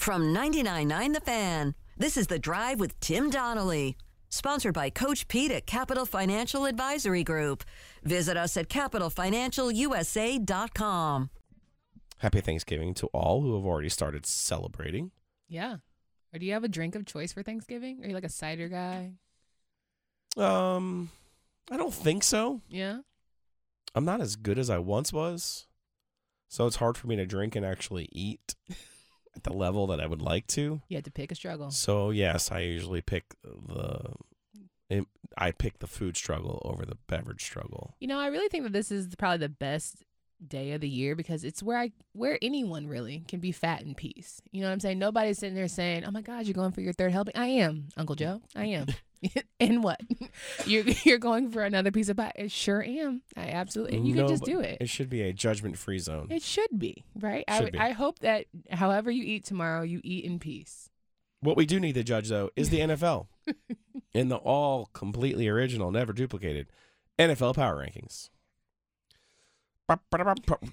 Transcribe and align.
From 0.00 0.34
99.9 0.34 1.12
The 1.12 1.20
Fan, 1.20 1.74
this 1.98 2.16
is 2.16 2.28
The 2.28 2.38
Drive 2.38 2.80
with 2.80 2.98
Tim 3.00 3.28
Donnelly. 3.28 3.98
Sponsored 4.30 4.72
by 4.72 4.88
Coach 4.88 5.28
Pete 5.28 5.50
at 5.50 5.66
Capital 5.66 6.06
Financial 6.06 6.64
Advisory 6.64 7.22
Group. 7.22 7.64
Visit 8.02 8.38
us 8.38 8.56
at 8.56 8.70
capitalfinancialusa.com. 8.70 11.30
Happy 12.16 12.40
Thanksgiving 12.40 12.94
to 12.94 13.08
all 13.08 13.42
who 13.42 13.54
have 13.56 13.66
already 13.66 13.90
started 13.90 14.24
celebrating. 14.24 15.10
Yeah. 15.50 15.76
Or 16.32 16.38
do 16.38 16.46
you 16.46 16.54
have 16.54 16.64
a 16.64 16.68
drink 16.68 16.94
of 16.94 17.04
choice 17.04 17.34
for 17.34 17.42
Thanksgiving? 17.42 18.02
Are 18.02 18.08
you 18.08 18.14
like 18.14 18.24
a 18.24 18.30
cider 18.30 18.70
guy? 18.70 19.12
Um, 20.38 21.10
I 21.70 21.76
don't 21.76 21.92
think 21.92 22.22
so. 22.22 22.62
Yeah. 22.70 23.00
I'm 23.94 24.06
not 24.06 24.22
as 24.22 24.36
good 24.36 24.58
as 24.58 24.70
I 24.70 24.78
once 24.78 25.12
was, 25.12 25.66
so 26.48 26.66
it's 26.66 26.76
hard 26.76 26.96
for 26.96 27.06
me 27.06 27.16
to 27.16 27.26
drink 27.26 27.54
and 27.54 27.66
actually 27.66 28.08
eat 28.12 28.54
at 29.36 29.44
the 29.44 29.52
level 29.52 29.86
that 29.88 30.00
I 30.00 30.06
would 30.06 30.22
like 30.22 30.46
to. 30.48 30.82
You 30.88 30.96
had 30.96 31.04
to 31.04 31.10
pick 31.10 31.32
a 31.32 31.34
struggle. 31.34 31.70
So 31.70 32.10
yes, 32.10 32.50
I 32.50 32.60
usually 32.60 33.00
pick 33.00 33.34
the 33.42 34.14
I 35.38 35.52
pick 35.52 35.78
the 35.78 35.86
food 35.86 36.16
struggle 36.16 36.60
over 36.64 36.84
the 36.84 36.96
beverage 37.06 37.42
struggle. 37.42 37.94
You 38.00 38.08
know, 38.08 38.18
I 38.18 38.26
really 38.26 38.48
think 38.48 38.64
that 38.64 38.72
this 38.72 38.90
is 38.90 39.14
probably 39.16 39.38
the 39.38 39.48
best 39.48 40.04
day 40.46 40.72
of 40.72 40.80
the 40.80 40.88
year 40.88 41.14
because 41.14 41.44
it's 41.44 41.62
where 41.62 41.78
I 41.78 41.92
where 42.12 42.38
anyone 42.42 42.86
really 42.86 43.24
can 43.28 43.40
be 43.40 43.52
fat 43.52 43.82
in 43.82 43.94
peace. 43.94 44.40
You 44.50 44.62
know 44.62 44.68
what 44.68 44.72
I'm 44.72 44.80
saying? 44.80 44.98
Nobody's 44.98 45.38
sitting 45.38 45.54
there 45.54 45.68
saying, 45.68 46.04
"Oh 46.04 46.10
my 46.10 46.22
God, 46.22 46.46
you're 46.46 46.54
going 46.54 46.72
for 46.72 46.80
your 46.80 46.92
third 46.92 47.12
helping." 47.12 47.36
I 47.36 47.46
am, 47.46 47.88
Uncle 47.96 48.16
Joe. 48.16 48.42
I 48.56 48.66
am. 48.66 48.86
and 49.60 49.82
what? 49.84 50.00
You're 50.66 50.84
you're 51.04 51.18
going 51.18 51.50
for 51.50 51.62
another 51.62 51.90
piece 51.90 52.08
of 52.08 52.16
pie? 52.16 52.32
It 52.36 52.50
sure 52.50 52.82
am. 52.82 53.22
I 53.36 53.48
absolutely. 53.48 53.96
And 53.98 54.08
you 54.08 54.14
No, 54.14 54.22
can 54.22 54.30
just 54.30 54.44
do 54.44 54.60
it. 54.60 54.78
It 54.80 54.88
should 54.88 55.10
be 55.10 55.22
a 55.22 55.32
judgment-free 55.32 55.98
zone. 55.98 56.28
It 56.30 56.42
should 56.42 56.78
be 56.78 57.04
right. 57.18 57.44
I 57.48 57.56
Should 57.56 57.64
would- 57.64 57.72
be. 57.74 57.78
I 57.78 57.90
hope 57.90 58.20
that 58.20 58.46
however 58.70 59.10
you 59.10 59.22
eat 59.24 59.44
tomorrow, 59.44 59.82
you 59.82 60.00
eat 60.02 60.24
in 60.24 60.38
peace. 60.38 60.88
What 61.40 61.56
we 61.56 61.66
do 61.66 61.80
need 61.80 61.94
to 61.94 62.02
judge 62.02 62.28
though 62.28 62.50
is 62.56 62.70
the 62.70 62.80
NFL 62.80 63.26
in 64.14 64.28
the 64.28 64.36
all 64.36 64.86
completely 64.92 65.48
original, 65.48 65.90
never 65.90 66.12
duplicated 66.12 66.66
NFL 67.18 67.54
power 67.56 67.76
rankings. 67.76 68.30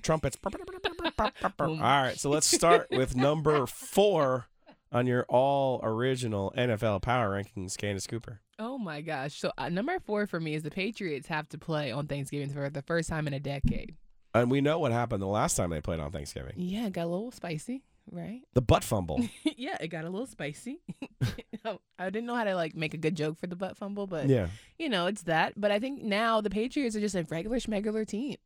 Trumpets. 0.04 0.38
All 0.44 1.78
right, 1.80 2.14
so 2.20 2.30
let's 2.30 2.46
start 2.46 2.88
with 2.92 3.16
number 3.16 3.66
four 3.66 4.48
on 4.92 5.08
your 5.08 5.26
all 5.30 5.80
original 5.84 6.54
NFL 6.58 7.02
power 7.02 7.30
rankings, 7.32 7.78
Candace 7.78 8.08
Cooper. 8.08 8.42
Oh 8.60 8.78
my 8.78 9.02
gosh! 9.02 9.40
So 9.40 9.52
uh, 9.58 9.70
number 9.70 10.00
four 10.00 10.26
for 10.26 10.40
me 10.40 10.56
is 10.56 10.64
the 10.64 10.72
Patriots 10.72 11.28
have 11.28 11.48
to 11.50 11.58
play 11.58 11.92
on 11.92 12.08
Thanksgiving 12.08 12.50
for 12.50 12.70
the 12.70 12.82
first 12.82 13.10
time 13.10 13.28
in 13.28 13.34
a 13.34 13.40
decade. 13.40 13.96
And 14.34 14.52
we 14.52 14.62
know 14.62 14.80
what 14.80 14.92
happened 14.92 15.22
the 15.22 15.28
last 15.28 15.56
time 15.56 15.70
they 15.70 15.82
played 15.82 16.00
on 16.00 16.12
Thanksgiving. 16.12 16.54
Yeah, 16.58 16.88
it 16.88 16.94
got 16.94 17.06
a 17.06 17.10
little 17.10 17.32
spicy, 17.32 17.84
right? 18.12 18.42
The 18.54 18.62
butt 18.62 18.84
fumble. 18.84 19.22
yeah, 19.58 19.78
it 19.80 19.88
got 19.88 20.06
a 20.06 20.10
little 20.10 20.28
spicy. 20.28 20.82
I 21.66 22.10
didn't 22.10 22.26
know 22.26 22.36
how 22.36 22.44
to 22.44 22.56
like 22.56 22.76
make 22.76 22.94
a 22.94 22.98
good 22.98 23.16
joke 23.16 23.38
for 23.38 23.48
the 23.48 23.56
butt 23.56 23.78
fumble, 23.78 24.08
but 24.08 24.28
yeah. 24.28 24.48
you 24.78 24.90
know, 24.90 25.08
it's 25.08 25.24
that. 25.24 25.54
But 25.60 25.72
I 25.72 25.80
think 25.80 26.04
now 26.04 26.42
the 26.42 26.50
Patriots 26.50 26.96
are 26.96 27.00
just 27.00 27.16
a 27.16 27.24
regular 27.24 27.58
schmegular 27.58 28.08
team. 28.08 28.38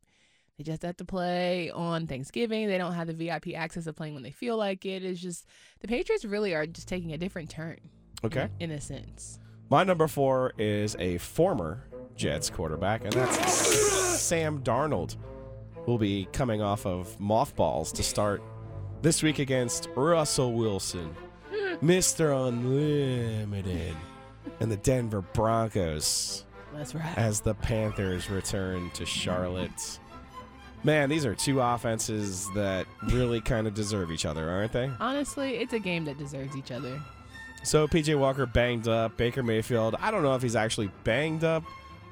They 0.58 0.64
just 0.64 0.82
have 0.82 0.96
to 0.98 1.04
play 1.04 1.70
on 1.70 2.06
Thanksgiving. 2.06 2.68
They 2.68 2.78
don't 2.78 2.92
have 2.92 3.06
the 3.06 3.14
VIP 3.14 3.54
access 3.56 3.86
of 3.86 3.96
playing 3.96 4.14
when 4.14 4.22
they 4.22 4.30
feel 4.30 4.56
like 4.56 4.84
it. 4.84 5.04
It's 5.04 5.20
just 5.20 5.46
the 5.80 5.88
Patriots 5.88 6.24
really 6.24 6.54
are 6.54 6.66
just 6.66 6.88
taking 6.88 7.12
a 7.12 7.18
different 7.18 7.50
turn. 7.50 7.78
Okay. 8.24 8.48
In, 8.60 8.70
in 8.70 8.76
a 8.76 8.80
sense. 8.80 9.38
My 9.70 9.84
number 9.84 10.06
four 10.06 10.52
is 10.58 10.96
a 10.98 11.18
former 11.18 11.84
Jets 12.14 12.50
quarterback, 12.50 13.04
and 13.04 13.12
that's 13.12 13.52
Sam 14.20 14.62
Darnold, 14.62 15.16
who'll 15.84 15.98
be 15.98 16.28
coming 16.32 16.60
off 16.60 16.84
of 16.86 17.18
mothballs 17.18 17.90
to 17.92 18.02
start 18.02 18.42
this 19.00 19.22
week 19.22 19.38
against 19.38 19.88
Russell 19.96 20.52
Wilson, 20.52 21.16
hmm. 21.50 21.74
Mr. 21.84 22.48
Unlimited, 22.48 23.96
and 24.60 24.70
the 24.70 24.76
Denver 24.76 25.22
Broncos 25.22 26.44
That's 26.74 26.94
right. 26.94 27.18
as 27.18 27.40
the 27.40 27.54
Panthers 27.54 28.30
return 28.30 28.90
to 28.90 29.06
Charlotte. 29.06 29.98
Man, 30.84 31.08
these 31.08 31.24
are 31.24 31.34
two 31.34 31.60
offenses 31.60 32.48
that 32.54 32.86
really 33.04 33.40
kind 33.40 33.66
of 33.66 33.74
deserve 33.74 34.10
each 34.10 34.26
other, 34.26 34.50
aren't 34.50 34.72
they? 34.72 34.90
Honestly, 34.98 35.56
it's 35.56 35.72
a 35.72 35.78
game 35.78 36.04
that 36.06 36.18
deserves 36.18 36.56
each 36.56 36.72
other. 36.72 37.00
So 37.62 37.86
PJ 37.86 38.18
Walker 38.18 38.46
banged 38.46 38.88
up. 38.88 39.16
Baker 39.16 39.42
Mayfield, 39.42 39.94
I 40.00 40.10
don't 40.10 40.22
know 40.22 40.34
if 40.34 40.42
he's 40.42 40.56
actually 40.56 40.90
banged 41.04 41.44
up 41.44 41.62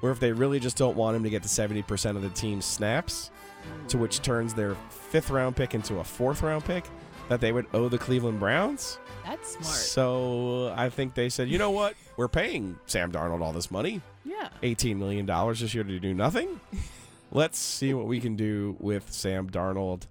or 0.02 0.10
if 0.10 0.20
they 0.20 0.32
really 0.32 0.60
just 0.60 0.76
don't 0.76 0.96
want 0.96 1.16
him 1.16 1.24
to 1.24 1.30
get 1.30 1.42
to 1.42 1.48
70% 1.48 2.16
of 2.16 2.22
the 2.22 2.30
team's 2.30 2.64
snaps, 2.64 3.30
to 3.88 3.98
which 3.98 4.22
turns 4.22 4.54
their 4.54 4.76
fifth 4.88 5.30
round 5.30 5.56
pick 5.56 5.74
into 5.74 5.98
a 5.98 6.04
fourth 6.04 6.42
round 6.42 6.64
pick 6.64 6.84
that 7.28 7.40
they 7.40 7.52
would 7.52 7.66
owe 7.74 7.88
the 7.88 7.98
Cleveland 7.98 8.38
Browns. 8.38 8.98
That's 9.26 9.52
smart. 9.52 9.66
So 9.66 10.72
I 10.76 10.88
think 10.88 11.14
they 11.14 11.28
said, 11.28 11.48
you 11.48 11.58
know 11.58 11.70
what? 11.70 11.94
We're 12.16 12.28
paying 12.28 12.78
Sam 12.86 13.12
Darnold 13.12 13.42
all 13.42 13.52
this 13.52 13.70
money 13.70 14.00
yeah. 14.24 14.48
$18 14.62 14.96
million 14.96 15.26
this 15.26 15.74
year 15.74 15.84
to 15.84 15.98
do 15.98 16.14
nothing. 16.14 16.60
Let's 17.32 17.58
see 17.58 17.94
what 17.94 18.06
we 18.06 18.20
can 18.20 18.36
do 18.36 18.76
with 18.80 19.12
Sam 19.12 19.48
Darnold. 19.48 20.06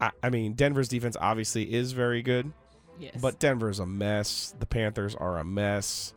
I, 0.00 0.10
I 0.22 0.30
mean, 0.30 0.54
Denver's 0.54 0.88
defense 0.88 1.16
obviously 1.20 1.74
is 1.74 1.92
very 1.92 2.22
good. 2.22 2.52
Yes. 2.98 3.16
But 3.20 3.38
Denver's 3.38 3.78
a 3.78 3.86
mess. 3.86 4.54
The 4.58 4.66
Panthers 4.66 5.14
are 5.14 5.38
a 5.38 5.44
mess. 5.44 6.14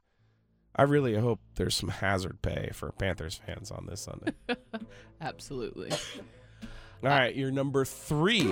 I 0.75 0.83
really 0.83 1.15
hope 1.15 1.39
there's 1.55 1.75
some 1.75 1.89
hazard 1.89 2.41
pay 2.41 2.71
for 2.73 2.91
Panthers 2.93 3.39
fans 3.45 3.71
on 3.71 3.87
this 3.89 4.01
Sunday. 4.01 4.33
Absolutely. 5.21 5.91
All 7.03 7.09
right, 7.09 7.35
your 7.35 7.49
number 7.49 7.83
three. 7.83 8.43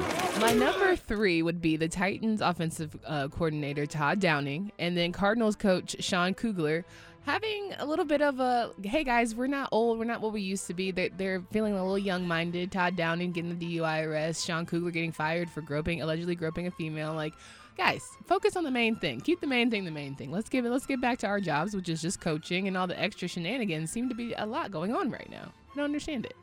My 0.42 0.54
number 0.54 0.96
three 0.96 1.44
would 1.44 1.62
be 1.62 1.78
the 1.78 1.88
Titans 1.88 2.42
offensive 2.42 2.98
uh, 3.06 3.28
coordinator 3.28 3.86
Todd 3.86 4.20
Downing, 4.20 4.72
and 4.80 4.98
then 4.98 5.12
Cardinals 5.12 5.56
coach 5.56 5.96
Sean 6.00 6.34
Kugler 6.34 6.84
having 7.30 7.76
a 7.78 7.86
little 7.86 8.06
bit 8.06 8.22
of 8.22 8.40
a 8.40 8.72
hey 8.82 9.04
guys, 9.04 9.36
we're 9.36 9.48
not 9.48 9.70
old, 9.72 10.00
we're 10.00 10.06
not 10.06 10.20
what 10.20 10.34
we 10.34 10.42
used 10.42 10.66
to 10.66 10.74
be. 10.74 10.90
They're, 10.90 11.10
they're 11.10 11.42
feeling 11.52 11.74
a 11.74 11.82
little 11.82 11.98
young 11.98 12.28
minded. 12.28 12.72
Todd 12.72 12.96
Downing 12.96 13.32
getting 13.32 13.58
the 13.58 13.78
DUI 13.78 14.08
arrest, 14.08 14.46
Sean 14.46 14.66
Kugler 14.66 14.90
getting 14.90 15.12
fired 15.12 15.50
for 15.50 15.62
groping, 15.62 16.02
allegedly 16.02 16.34
groping 16.34 16.66
a 16.66 16.72
female. 16.72 17.14
Like, 17.14 17.34
guys, 17.78 18.04
focus 18.26 18.56
on 18.56 18.64
the 18.64 18.72
main 18.72 18.96
thing. 18.96 19.22
Keep 19.22 19.42
the 19.42 19.48
main 19.48 19.70
thing 19.70 19.86
the 19.86 19.92
main 19.92 20.16
thing. 20.16 20.32
Let's 20.32 20.50
give 20.50 20.66
it. 20.66 20.72
Let's 20.72 20.88
get 20.88 21.02
back 21.02 21.20
to 21.20 21.28
our 21.28 21.40
jobs, 21.40 21.76
which 21.76 21.88
is 21.88 22.02
just 22.02 22.20
coaching, 22.20 22.68
and 22.68 22.76
all 22.76 22.88
the 22.88 23.00
extra 23.00 23.28
shenanigans 23.28 23.92
seem 23.92 24.10
to 24.10 24.16
be 24.16 24.34
a 24.34 24.46
lot 24.46 24.72
going 24.72 24.96
on 24.96 25.12
right 25.12 25.30
now. 25.30 25.52
I 25.72 25.76
don't 25.76 25.86
understand 25.86 26.26
it. 26.26 26.36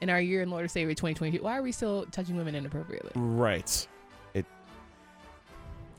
In 0.00 0.08
our 0.08 0.20
year 0.20 0.40
in 0.40 0.50
Lord 0.50 0.64
of 0.64 0.70
Savior 0.70 0.94
2022, 0.94 1.44
why 1.44 1.58
are 1.58 1.62
we 1.62 1.72
still 1.72 2.06
touching 2.06 2.36
women 2.36 2.54
inappropriately? 2.54 3.12
Right. 3.16 3.86
It. 4.32 4.46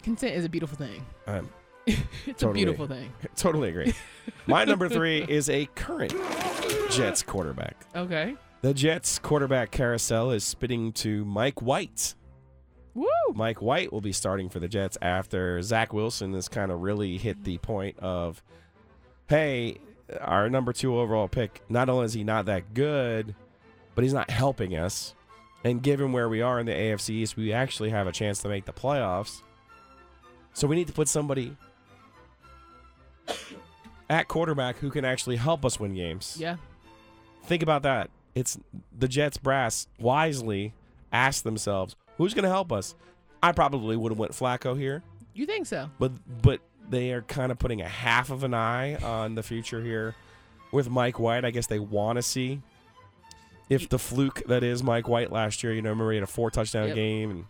Consent 0.02 0.34
is 0.34 0.44
a 0.44 0.50
beautiful 0.50 0.76
thing. 0.76 1.06
Um, 1.28 1.48
it's 1.88 2.00
a 2.28 2.32
Totally. 2.34 2.54
beautiful 2.54 2.88
thing. 2.88 3.12
totally 3.36 3.70
agree. 3.70 3.94
My 4.48 4.64
number 4.66 4.88
three 4.90 5.26
is 5.30 5.50
a 5.50 5.66
current 5.76 6.14
Jets 6.90 7.24
quarterback. 7.24 7.76
Okay. 7.96 8.36
The 8.62 8.74
Jets 8.74 9.18
quarterback 9.20 9.72
carousel 9.72 10.32
is 10.32 10.44
spitting 10.44 10.92
to 10.94 11.26
Mike 11.26 11.62
White. 11.62 12.14
Woo! 12.94 13.08
Mike 13.34 13.62
White 13.62 13.92
will 13.92 14.02
be 14.02 14.12
starting 14.12 14.50
for 14.50 14.60
the 14.60 14.68
Jets 14.68 14.98
after 15.02 15.62
Zach 15.62 15.94
Wilson 15.94 16.34
has 16.34 16.48
kind 16.48 16.72
of 16.72 16.82
really 16.82 17.18
hit 17.18 17.44
the 17.44 17.58
point 17.58 17.98
of, 18.00 18.44
hey, 19.28 19.78
our 20.20 20.50
number 20.50 20.74
two 20.74 21.00
overall 21.00 21.28
pick, 21.30 21.62
not 21.70 21.90
only 21.90 22.06
is 22.06 22.14
he 22.14 22.24
not 22.24 22.46
that 22.46 22.74
good, 22.74 23.34
but 23.96 24.04
he's 24.04 24.14
not 24.14 24.30
helping 24.30 24.76
us. 24.76 25.16
And 25.64 25.82
given 25.82 26.12
where 26.12 26.28
we 26.28 26.42
are 26.42 26.60
in 26.60 26.66
the 26.66 26.74
AFC 26.74 27.10
East, 27.12 27.38
we 27.38 27.54
actually 27.54 27.90
have 27.92 28.08
a 28.08 28.12
chance 28.12 28.42
to 28.42 28.50
make 28.50 28.66
the 28.66 28.74
playoffs. 28.74 29.42
So 30.54 30.68
we 30.68 30.76
need 30.76 30.88
to 30.88 30.94
put 30.94 31.08
somebody 31.08 31.56
at 34.10 34.28
quarterback 34.28 34.78
who 34.78 34.90
can 34.90 35.06
actually 35.06 35.38
help 35.38 35.66
us 35.66 35.80
win 35.80 35.94
games. 35.96 36.38
Yeah. 36.40 36.58
Think 37.44 37.64
about 37.64 37.84
that. 37.84 38.10
It's 38.36 38.58
the 38.98 39.08
Jets 39.08 39.38
brass 39.38 39.88
wisely 40.00 40.74
asked 41.12 41.44
themselves, 41.44 41.96
who's 42.18 42.34
going 42.34 42.44
to 42.44 42.50
help 42.50 42.72
us? 42.72 42.96
I 43.44 43.52
probably 43.52 43.98
would 43.98 44.12
have 44.12 44.20
went 44.20 44.32
Flacco 44.34 44.78
here, 44.78 45.02
You 45.34 45.46
think 45.46 45.66
so? 45.66 45.90
but 46.00 46.12
but 46.42 46.60
they 46.90 47.12
are 47.12 47.22
kind 47.24 47.52
of 47.52 47.58
putting 47.60 47.82
a 47.82 47.88
half 47.88 48.30
of 48.32 48.44
an 48.44 48.54
eye 48.54 48.96
on 48.98 49.36
the 49.36 49.44
future 49.44 49.82
here 49.82 50.14
with 50.72 50.90
Mike 50.90 51.20
White. 51.20 51.44
I 51.46 51.52
guess 51.52 51.68
they 51.68 51.80
want 51.80 52.18
to 52.18 52.22
see 52.22 52.62
if 53.70 53.88
the 53.90 53.98
fluke 53.98 54.44
that 54.48 54.64
is 54.64 54.84
Mike 54.84 55.08
White 55.08 55.32
last 55.32 55.64
year. 55.64 55.74
You 55.74 55.82
know, 55.82 55.90
remember 55.90 56.12
he 56.12 56.18
had 56.18 56.24
a 56.24 56.28
four 56.28 56.52
touchdown 56.52 56.88
Yep. 56.88 56.96
game, 56.96 57.32
and 57.32 57.46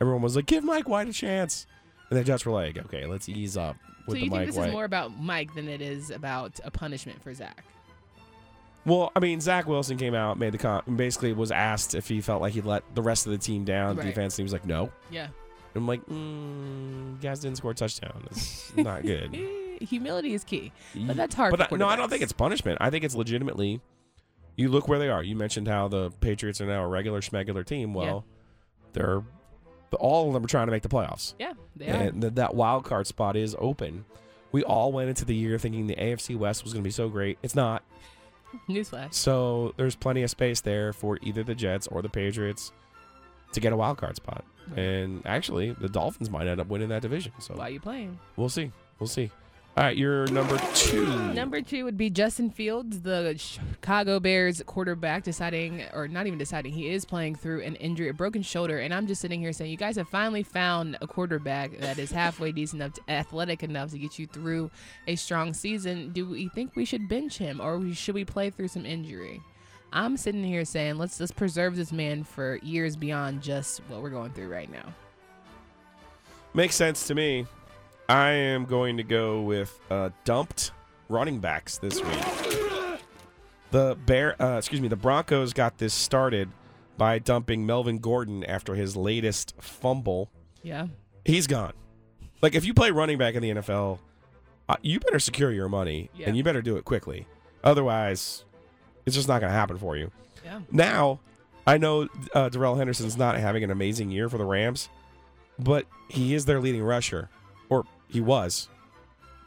everyone 0.00 0.22
was 0.22 0.36
like, 0.36 0.46
"Give 0.46 0.62
Mike 0.64 0.88
White 0.88 1.08
a 1.08 1.12
chance," 1.12 1.66
and 2.10 2.18
the 2.18 2.24
Jets 2.24 2.44
were 2.44 2.52
like, 2.52 2.76
"Okay, 2.78 3.06
let's 3.06 3.28
ease 3.28 3.56
up 3.56 3.76
with 4.06 4.08
so 4.08 4.12
the 4.14 4.18
you 4.20 4.30
think 4.30 4.32
Mike 4.32 4.46
this 4.48 4.56
White." 4.56 4.66
is 4.68 4.72
more 4.72 4.84
about 4.84 5.18
Mike 5.18 5.54
than 5.54 5.68
it 5.68 5.80
is 5.80 6.10
about 6.10 6.58
a 6.64 6.70
punishment 6.70 7.22
for 7.22 7.32
Zach? 7.32 7.64
Well, 8.86 9.12
I 9.14 9.20
mean, 9.20 9.40
Zach 9.40 9.66
Wilson 9.66 9.98
came 9.98 10.14
out, 10.14 10.38
made 10.38 10.52
the 10.52 10.58
con- 10.58 10.82
basically 10.96 11.32
was 11.34 11.50
asked 11.52 11.94
if 11.94 12.08
he 12.08 12.20
felt 12.22 12.40
like 12.40 12.54
he 12.54 12.62
let 12.62 12.82
the 12.94 13.02
rest 13.02 13.26
of 13.26 13.32
the 13.32 13.38
team 13.38 13.64
down, 13.64 13.96
Right. 13.96 14.06
defense. 14.06 14.34
And 14.34 14.38
he 14.38 14.42
was 14.44 14.52
like, 14.54 14.64
no. 14.64 14.90
Yeah. 15.10 15.28
I'm 15.74 15.86
like, 15.86 16.04
mm, 16.06 17.12
you 17.12 17.18
guys 17.20 17.40
didn't 17.40 17.58
score 17.58 17.72
a 17.72 17.74
touchdown. 17.74 18.26
It's 18.30 18.74
not 18.76 19.02
good. 19.02 19.34
Humility 19.82 20.32
is 20.32 20.44
key. 20.44 20.72
But 20.94 21.16
that's 21.16 21.34
hard 21.34 21.50
But 21.56 21.68
for 21.68 21.74
I, 21.74 21.78
no, 21.78 21.86
I 21.88 21.96
don't 21.96 22.08
think 22.08 22.22
it's 22.22 22.32
punishment. 22.32 22.78
I 22.80 22.88
think 22.90 23.04
it's 23.04 23.14
legitimately. 23.14 23.80
You 24.56 24.68
look 24.70 24.88
where 24.88 24.98
they 24.98 25.08
are. 25.08 25.22
You 25.22 25.36
mentioned 25.36 25.68
how 25.68 25.88
the 25.88 26.10
Patriots 26.20 26.60
are 26.60 26.66
now 26.66 26.82
a 26.82 26.88
regular 26.88 27.20
schmegular 27.20 27.64
team. 27.64 27.92
Well, 27.94 28.24
they're 28.94 29.20
The, 29.20 29.24
all 29.98 30.28
of 30.28 30.34
them 30.34 30.44
are 30.44 30.48
trying 30.48 30.66
to 30.66 30.70
make 30.70 30.82
the 30.82 30.88
playoffs. 30.88 31.34
Yeah, 31.38 31.54
they 31.76 31.86
and 31.86 32.20
th- 32.20 32.34
that 32.34 32.54
wild 32.54 32.84
card 32.84 33.06
spot 33.06 33.36
is 33.36 33.56
open. 33.58 34.04
We 34.52 34.62
all 34.64 34.92
went 34.92 35.08
into 35.08 35.24
the 35.24 35.34
year 35.34 35.58
thinking 35.58 35.86
the 35.86 35.96
AFC 35.96 36.36
West 36.36 36.64
was 36.64 36.72
going 36.72 36.82
to 36.82 36.86
be 36.86 36.92
so 36.92 37.08
great. 37.08 37.38
It's 37.42 37.54
not. 37.54 37.82
Newsflash. 38.68 39.14
So 39.14 39.74
there's 39.76 39.94
plenty 39.94 40.22
of 40.22 40.30
space 40.30 40.60
there 40.60 40.92
for 40.92 41.18
either 41.22 41.44
the 41.44 41.54
Jets 41.54 41.86
or 41.86 42.02
the 42.02 42.08
Patriots 42.08 42.72
to 43.52 43.60
get 43.60 43.72
a 43.72 43.76
wild 43.76 43.98
card 43.98 44.16
spot. 44.16 44.44
And 44.76 45.22
actually, 45.24 45.72
the 45.72 45.88
Dolphins 45.88 46.30
might 46.30 46.46
end 46.48 46.60
up 46.60 46.68
winning 46.68 46.88
that 46.88 47.02
division. 47.02 47.32
So 47.38 47.54
Why 47.54 47.66
are 47.68 47.70
you 47.70 47.80
playing? 47.80 48.18
we'll 48.36 48.48
see. 48.48 48.72
We'll 48.98 49.06
see. 49.08 49.30
All 49.80 49.86
right, 49.86 49.96
you're 49.96 50.26
number 50.26 50.58
two. 50.74 51.06
Number 51.32 51.62
two 51.62 51.86
would 51.86 51.96
be 51.96 52.10
Justin 52.10 52.50
Fields, 52.50 53.00
the 53.00 53.34
Chicago 53.38 54.20
Bears 54.20 54.62
quarterback, 54.66 55.22
deciding, 55.24 55.84
or 55.94 56.06
not 56.06 56.26
even 56.26 56.38
deciding, 56.38 56.74
he 56.74 56.90
is 56.90 57.06
playing 57.06 57.36
through 57.36 57.62
an 57.62 57.76
injury, 57.76 58.10
a 58.10 58.12
broken 58.12 58.42
shoulder. 58.42 58.80
And 58.80 58.92
I'm 58.92 59.06
just 59.06 59.22
sitting 59.22 59.40
here 59.40 59.54
saying, 59.54 59.70
you 59.70 59.78
guys 59.78 59.96
have 59.96 60.06
finally 60.10 60.42
found 60.42 60.98
a 61.00 61.06
quarterback 61.06 61.78
that 61.78 61.98
is 61.98 62.12
halfway 62.12 62.52
decent 62.52 62.82
enough, 62.82 62.92
to, 62.92 63.00
athletic 63.08 63.62
enough 63.62 63.92
to 63.92 63.98
get 63.98 64.18
you 64.18 64.26
through 64.26 64.70
a 65.06 65.16
strong 65.16 65.54
season. 65.54 66.12
Do 66.12 66.28
we 66.28 66.50
think 66.50 66.76
we 66.76 66.84
should 66.84 67.08
bench 67.08 67.38
him, 67.38 67.58
or 67.58 67.78
we- 67.78 67.94
should 67.94 68.14
we 68.14 68.26
play 68.26 68.50
through 68.50 68.68
some 68.68 68.84
injury? 68.84 69.40
I'm 69.94 70.18
sitting 70.18 70.44
here 70.44 70.66
saying, 70.66 70.98
let's 70.98 71.18
let's 71.18 71.32
preserve 71.32 71.74
this 71.74 71.90
man 71.90 72.24
for 72.24 72.56
years 72.56 72.96
beyond 72.96 73.40
just 73.40 73.80
what 73.88 74.02
we're 74.02 74.10
going 74.10 74.32
through 74.32 74.48
right 74.48 74.70
now. 74.70 74.92
Makes 76.52 76.74
sense 76.74 77.06
to 77.06 77.14
me. 77.14 77.46
I 78.10 78.30
am 78.30 78.64
going 78.64 78.96
to 78.96 79.04
go 79.04 79.40
with 79.42 79.78
uh, 79.90 80.10
dumped 80.24 80.72
running 81.08 81.38
backs 81.38 81.78
this 81.78 82.02
week. 82.02 83.00
The 83.70 83.96
Bear, 84.04 84.40
uh, 84.42 84.58
excuse 84.58 84.80
me, 84.80 84.88
the 84.88 84.96
Broncos 84.96 85.52
got 85.52 85.78
this 85.78 85.94
started 85.94 86.48
by 86.98 87.20
dumping 87.20 87.64
Melvin 87.64 87.98
Gordon 87.98 88.42
after 88.44 88.74
his 88.74 88.96
latest 88.96 89.54
fumble. 89.60 90.28
Yeah. 90.62 90.88
He's 91.24 91.46
gone. 91.46 91.72
Like 92.42 92.56
if 92.56 92.64
you 92.64 92.74
play 92.74 92.90
running 92.90 93.16
back 93.16 93.36
in 93.36 93.42
the 93.42 93.50
NFL, 93.50 94.00
uh, 94.68 94.76
you 94.82 94.98
better 94.98 95.20
secure 95.20 95.52
your 95.52 95.68
money 95.68 96.10
Yeah. 96.16 96.26
and 96.26 96.36
you 96.36 96.42
better 96.42 96.62
do 96.62 96.76
it 96.76 96.84
quickly. 96.84 97.26
Otherwise, 97.62 98.44
it's 99.06 99.14
just 99.14 99.28
not 99.28 99.40
going 99.40 99.52
to 99.52 99.56
happen 99.56 99.78
for 99.78 99.96
you. 99.96 100.10
Yeah. 100.44 100.60
Now, 100.72 101.20
I 101.64 101.78
know 101.78 102.08
uh, 102.34 102.48
Darrell 102.48 102.74
Henderson's 102.74 103.16
not 103.16 103.36
having 103.36 103.62
an 103.62 103.70
amazing 103.70 104.10
year 104.10 104.28
for 104.28 104.38
the 104.38 104.44
Rams, 104.44 104.88
but 105.60 105.86
he 106.08 106.34
is 106.34 106.46
their 106.46 106.58
leading 106.60 106.82
rusher, 106.82 107.28
he 108.10 108.20
was. 108.20 108.68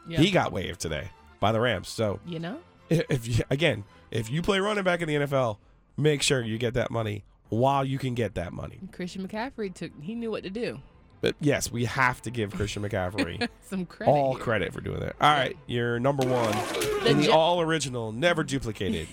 Yeah. 0.08 0.18
He 0.20 0.30
got 0.30 0.52
waived 0.52 0.80
today 0.80 1.10
by 1.40 1.52
the 1.52 1.60
Rams. 1.60 1.88
So 1.88 2.20
you 2.26 2.38
know? 2.38 2.58
if 2.90 3.26
you, 3.26 3.44
again, 3.50 3.84
if 4.10 4.30
you 4.30 4.42
play 4.42 4.58
running 4.58 4.84
back 4.84 5.00
in 5.00 5.08
the 5.08 5.14
NFL, 5.14 5.58
make 5.96 6.22
sure 6.22 6.42
you 6.42 6.58
get 6.58 6.74
that 6.74 6.90
money 6.90 7.24
while 7.48 7.84
you 7.84 7.98
can 7.98 8.14
get 8.14 8.34
that 8.34 8.52
money. 8.52 8.80
Christian 8.92 9.26
McCaffrey 9.26 9.72
took, 9.72 9.92
he 10.00 10.14
knew 10.14 10.30
what 10.30 10.42
to 10.42 10.50
do. 10.50 10.80
But 11.20 11.36
yes, 11.40 11.72
we 11.72 11.86
have 11.86 12.20
to 12.22 12.30
give 12.30 12.52
Christian 12.54 12.82
McCaffrey 12.82 13.48
Some 13.62 13.86
credit. 13.86 14.10
all 14.12 14.34
here. 14.34 14.42
credit 14.44 14.74
for 14.74 14.82
doing 14.82 15.00
that. 15.00 15.16
All 15.20 15.30
right, 15.32 15.56
you're 15.66 15.98
number 15.98 16.26
one 16.26 16.52
The 16.52 17.06
in 17.06 17.18
the 17.18 17.30
all 17.30 17.62
original, 17.62 18.12
never 18.12 18.44
duplicated 18.44 19.08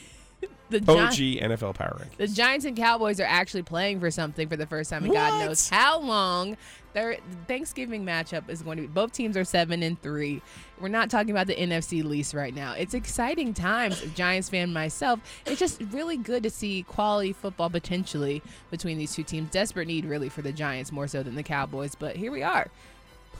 The 0.79 0.91
OG 0.91 1.13
NFL 1.13 1.75
power 1.75 1.97
rank. 1.99 2.17
The 2.17 2.27
Giants 2.27 2.65
and 2.65 2.75
Cowboys 2.75 3.19
are 3.19 3.27
actually 3.27 3.63
playing 3.63 3.99
for 3.99 4.09
something 4.11 4.47
for 4.47 4.57
the 4.57 4.65
first 4.65 4.89
time 4.89 5.05
in 5.05 5.13
God 5.13 5.33
What? 5.39 5.45
knows 5.45 5.69
how 5.69 5.99
long. 5.99 6.57
Their 6.93 7.17
Thanksgiving 7.47 8.05
matchup 8.05 8.49
is 8.49 8.61
going 8.61 8.75
to 8.75 8.81
be. 8.81 8.87
Both 8.87 9.13
teams 9.13 9.37
are 9.37 9.45
seven 9.45 9.81
and 9.81 10.01
three. 10.01 10.41
We're 10.79 10.89
not 10.89 11.09
talking 11.09 11.31
about 11.31 11.47
the 11.47 11.55
NFC 11.55 12.03
least 12.03 12.33
right 12.33 12.53
now. 12.53 12.73
It's 12.73 12.93
exciting 12.93 13.53
times. 13.53 14.01
A 14.03 14.07
Giants 14.07 14.49
fan 14.49 14.73
myself. 14.73 15.21
It's 15.45 15.57
just 15.59 15.81
really 15.91 16.17
good 16.17 16.43
to 16.43 16.49
see 16.49 16.83
quality 16.83 17.31
football 17.31 17.69
potentially 17.69 18.41
between 18.71 18.97
these 18.97 19.15
two 19.15 19.23
teams. 19.23 19.49
Desperate 19.51 19.87
need 19.87 20.03
really 20.03 20.27
for 20.27 20.41
the 20.41 20.51
Giants 20.51 20.91
more 20.91 21.07
so 21.07 21.23
than 21.23 21.35
the 21.35 21.43
Cowboys. 21.43 21.95
But 21.95 22.17
here 22.17 22.31
we 22.31 22.43
are 22.43 22.67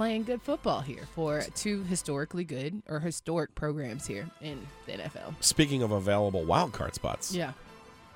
playing 0.02 0.24
good 0.24 0.42
football 0.42 0.82
here 0.82 1.04
for 1.14 1.42
two 1.54 1.84
historically 1.84 2.44
good 2.44 2.82
or 2.90 3.00
historic 3.00 3.54
programs 3.54 4.08
here 4.08 4.28
in 4.42 4.58
the 4.88 4.94
NFL. 4.94 5.36
Speaking 5.42 5.84
of 5.84 5.92
available 5.92 6.44
wild 6.44 6.74
card 6.74 6.96
spots, 6.96 7.36
Yeah. 7.36 7.54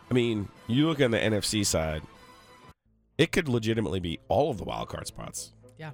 I 0.09 0.15
mean, 0.15 0.47
you 0.65 0.87
look 0.87 0.99
on 0.99 1.11
the 1.11 1.19
NFC 1.19 1.63
side, 1.63 2.01
it 3.19 3.31
could 3.31 3.47
legitimately 3.47 3.99
be 3.99 4.17
all 4.29 4.49
of 4.49 4.57
the 4.57 4.63
wild 4.63 4.89
card 4.89 5.05
spots. 5.05 5.51
Yeah. 5.77 5.91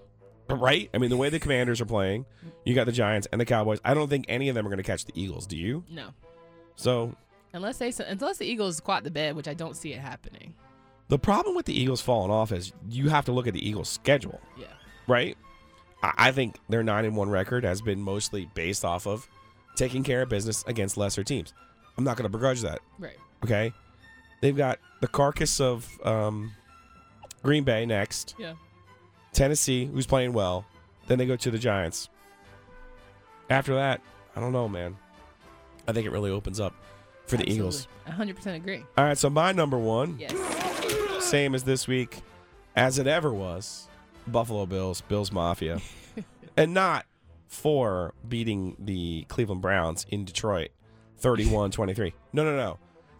Right? 0.47 0.89
I 0.93 0.97
mean, 0.97 1.09
the 1.09 1.17
way 1.17 1.27
the 1.27 1.41
Commanders 1.41 1.81
are 1.81 1.85
playing, 1.85 2.25
you 2.63 2.73
got 2.73 2.85
the 2.85 2.93
Giants 2.93 3.27
and 3.33 3.41
the 3.41 3.45
Cowboys. 3.45 3.81
I 3.83 3.93
don't 3.93 4.07
think 4.09 4.23
any 4.29 4.47
of 4.47 4.55
them 4.55 4.65
are 4.65 4.69
going 4.69 4.77
to 4.77 4.83
catch 4.83 5.03
the 5.03 5.11
Eagles. 5.21 5.45
Do 5.45 5.57
you? 5.57 5.83
No. 5.89 6.11
So 6.77 7.15
Unless 7.51 7.79
they 7.79 7.91
unless 8.07 8.37
the 8.37 8.45
Eagles 8.45 8.77
squat 8.77 9.03
the 9.03 9.11
bed, 9.11 9.35
which 9.35 9.49
I 9.49 9.53
don't 9.53 9.75
see 9.75 9.91
it 9.91 9.99
happening. 9.99 10.53
the 11.09 11.19
problem 11.19 11.53
with 11.53 11.65
the 11.65 11.77
Eagles 11.77 11.99
falling 11.99 12.31
off 12.31 12.53
is 12.53 12.71
you 12.89 13.09
have 13.09 13.25
to 13.25 13.33
look 13.33 13.45
at 13.45 13.53
the 13.53 13.67
Eagles' 13.67 13.89
schedule, 13.89 14.39
Yeah. 14.57 14.67
right? 15.05 15.37
I, 16.03 16.31
think 16.31 16.55
their 16.69 16.83
nine 16.83 17.05
and 17.05 17.15
one 17.15 17.29
record 17.29 17.63
has 17.63 17.81
been 17.81 18.01
mostly 18.01 18.49
based 18.55 18.83
off 18.83 19.05
of 19.05 19.27
taking 19.75 20.03
care 20.03 20.23
of 20.23 20.29
business 20.29 20.63
against 20.67 20.97
lesser 20.97 21.23
teams. 21.23 21.53
I'm 21.97 22.03
not 22.03 22.17
going 22.17 22.23
to 22.23 22.29
begrudge 22.29 22.61
that. 22.61 22.79
Right. 22.97 23.17
Okay, 23.43 23.73
they've 24.41 24.55
got 24.55 24.79
the 24.99 25.07
carcass 25.07 25.59
of 25.59 25.87
um, 26.05 26.51
Green 27.43 27.63
Bay 27.63 27.85
next. 27.85 28.35
Yeah. 28.39 28.53
Tennessee, 29.33 29.85
who's 29.85 30.05
playing 30.07 30.33
well. 30.33 30.65
Then 31.07 31.17
they 31.17 31.25
go 31.25 31.35
to 31.35 31.51
the 31.51 31.57
Giants. 31.59 32.09
After 33.49 33.75
that, 33.75 34.01
I 34.35 34.39
don't 34.39 34.53
know, 34.53 34.67
man. 34.67 34.97
I 35.87 35.91
think 35.91 36.05
it 36.05 36.11
really 36.11 36.31
opens 36.31 36.59
up 36.59 36.73
for 37.27 37.37
the 37.37 37.49
Eagles. 37.49 37.87
Absolutely. 38.07 38.33
100% 38.33 38.55
agree. 38.55 38.85
All 38.97 39.05
right, 39.05 39.17
so 39.17 39.29
my 39.29 39.51
number 39.51 39.77
one, 39.77 40.17
Yes. 40.19 41.25
same 41.25 41.55
as 41.55 41.63
this 41.63 41.87
week, 41.87 42.21
as 42.75 42.97
it 42.99 43.07
ever 43.07 43.33
was, 43.33 43.87
Buffalo 44.27 44.65
Bills, 44.65 45.01
Bills 45.01 45.31
Mafia, 45.31 45.79
and 46.57 46.73
not 46.73 47.05
for 47.47 48.13
beating 48.27 48.75
the 48.79 49.25
Cleveland 49.27 49.61
Browns 49.61 50.05
in 50.09 50.25
Detroit, 50.25 50.69
31-23. 51.21 52.13
No, 52.33 52.43
no, 52.45 52.55
no. 52.55 52.79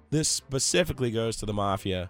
This 0.09 0.29
specifically 0.29 1.11
goes 1.11 1.35
to 1.37 1.45
the 1.45 1.53
Mafia 1.53 2.09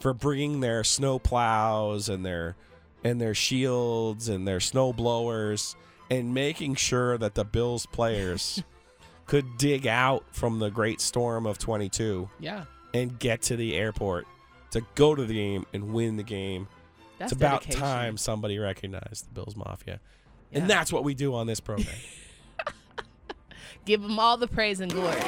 for 0.00 0.12
bringing 0.12 0.60
their 0.60 0.84
snow 0.84 1.18
plows 1.18 2.08
and 2.10 2.24
their 2.26 2.56
and 3.04 3.20
their 3.20 3.34
shields 3.34 4.28
and 4.28 4.46
their 4.46 4.60
snow 4.60 4.92
blowers 4.92 5.74
and 6.10 6.32
making 6.34 6.74
sure 6.74 7.16
that 7.18 7.34
the 7.34 7.44
Bills 7.44 7.86
players 7.86 8.62
could 9.26 9.56
dig 9.56 9.86
out 9.86 10.24
from 10.32 10.58
the 10.58 10.70
great 10.70 11.00
storm 11.00 11.46
of 11.46 11.58
22 11.58 12.28
Yeah. 12.38 12.64
and 12.94 13.18
get 13.18 13.40
to 13.42 13.56
the 13.56 13.74
airport 13.76 14.26
to 14.72 14.82
go 14.94 15.14
to 15.14 15.24
the 15.24 15.34
game 15.34 15.64
and 15.72 15.92
win 15.92 16.16
the 16.16 16.22
game. 16.22 16.68
That's 17.22 17.32
it's 17.32 17.40
about 17.40 17.60
dedication. 17.62 17.80
time 17.80 18.16
somebody 18.16 18.58
recognized 18.58 19.28
the 19.28 19.32
Bills 19.32 19.56
Mafia. 19.56 20.00
Yeah. 20.50 20.58
And 20.60 20.70
that's 20.70 20.92
what 20.92 21.04
we 21.04 21.14
do 21.14 21.34
on 21.34 21.46
this 21.46 21.60
program. 21.60 21.94
Give 23.84 24.00
them 24.00 24.18
all 24.18 24.36
the 24.36 24.46
praise 24.46 24.80
and 24.80 24.92
glory. 24.92 25.20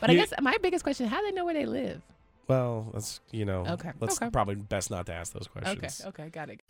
But 0.00 0.10
I 0.10 0.14
guess 0.14 0.32
my 0.40 0.56
biggest 0.62 0.84
question: 0.84 1.06
How 1.06 1.20
do 1.20 1.26
they 1.26 1.32
know 1.32 1.44
where 1.44 1.54
they 1.54 1.66
live? 1.66 2.02
well, 2.48 2.90
that's, 2.92 3.20
you 3.30 3.44
know, 3.46 3.64
Okay, 3.66 3.92
let's 4.00 4.20
okay. 4.20 4.28
probably 4.30 4.56
best 4.56 4.90
not 4.90 5.06
to 5.06 5.14
ask 5.14 5.32
those 5.32 5.48
Okay. 5.56 5.76
questions. 5.76 6.06
Okay. 6.08 6.28
Got 6.28 6.50
it. 6.50 6.60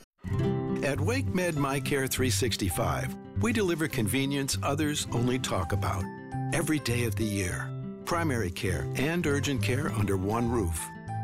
At 0.85 0.99
WakeMed 0.99 1.53
MyCare 1.55 2.09
365, 2.09 3.17
we 3.41 3.53
deliver 3.53 3.89
convenience 3.89 4.59
others 4.63 5.07
only 5.13 5.39
talk 5.39 5.73
about. 5.73 6.05
Every 6.53 6.79
day 6.81 7.05
of 7.05 7.17
the 7.17 7.25
year. 7.25 7.69
Primary 8.05 8.51
care 8.51 8.87
and 8.97 9.27
urgent 9.27 9.63
care 9.63 9.91
under 9.93 10.17
one 10.17 10.49
roof. 10.51 10.79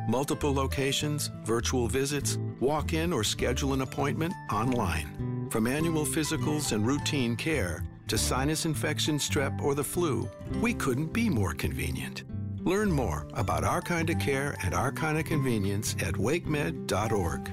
Multiple 0.09 0.55
locations, 0.55 1.31
virtual 1.45 1.87
visits, 1.87 2.39
walk 2.61 2.95
in 2.95 3.13
or 3.13 3.23
schedule 3.23 3.75
an 3.75 3.83
appointment 3.83 4.33
online. 4.51 5.47
From 5.51 5.67
annual 5.67 6.07
physicals 6.07 6.73
and 6.73 6.87
routine 6.87 7.37
care 7.37 7.85
to 8.07 8.17
sinus 8.17 8.65
infection, 8.65 9.19
strep, 9.19 9.61
or 9.61 9.75
the 9.75 9.85
flu, 9.85 10.27
we 10.63 10.73
couldn't 10.73 11.13
be 11.13 11.29
more 11.29 11.53
convenient. 11.53 12.25
Learn 12.65 12.91
more 12.91 13.29
about 13.35 13.65
our 13.65 13.83
kind 13.83 14.09
of 14.09 14.19
care 14.19 14.57
and 14.63 14.73
our 14.73 14.91
kind 14.91 15.19
of 15.19 15.27
convenience 15.27 15.95
at 16.01 16.15
wakemed.org. 16.15 17.51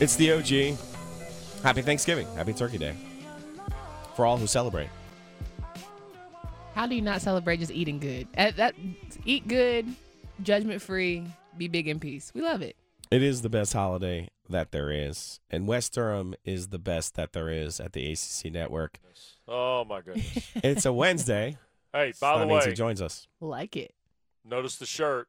It's 0.00 0.16
the 0.16 0.32
OG. 0.32 0.76
Happy 1.62 1.82
Thanksgiving. 1.82 2.26
Happy 2.34 2.52
Turkey 2.52 2.78
Day. 2.78 2.96
For 4.16 4.26
all 4.26 4.36
who 4.36 4.48
celebrate. 4.48 4.88
How 6.74 6.86
do 6.86 6.94
you 6.94 7.02
not 7.02 7.20
celebrate 7.20 7.58
just 7.58 7.70
eating 7.72 7.98
good? 7.98 8.26
At 8.34 8.56
that, 8.56 8.74
eat 9.24 9.46
good, 9.46 9.86
judgment 10.42 10.80
free, 10.80 11.26
be 11.58 11.68
big 11.68 11.86
in 11.86 12.00
peace. 12.00 12.32
We 12.34 12.40
love 12.40 12.62
it. 12.62 12.76
It 13.10 13.22
is 13.22 13.42
the 13.42 13.50
best 13.50 13.74
holiday 13.74 14.28
that 14.48 14.72
there 14.72 14.90
is. 14.90 15.38
And 15.50 15.66
Wes 15.66 15.88
Durham 15.90 16.34
is 16.44 16.68
the 16.68 16.78
best 16.78 17.14
that 17.16 17.32
there 17.32 17.50
is 17.50 17.78
at 17.78 17.92
the 17.92 18.10
ACC 18.12 18.50
network. 18.52 18.98
Oh 19.46 19.84
my 19.84 20.00
goodness. 20.00 20.50
It's 20.56 20.86
a 20.86 20.92
Wednesday. 20.92 21.58
hey, 21.92 22.12
so 22.12 22.20
by 22.20 22.38
the 22.40 22.46
way, 22.46 22.64
he 22.66 22.72
joins 22.72 23.02
us. 23.02 23.26
Like 23.40 23.76
it. 23.76 23.94
notice 24.44 24.76
the 24.76 24.86
shirt. 24.86 25.28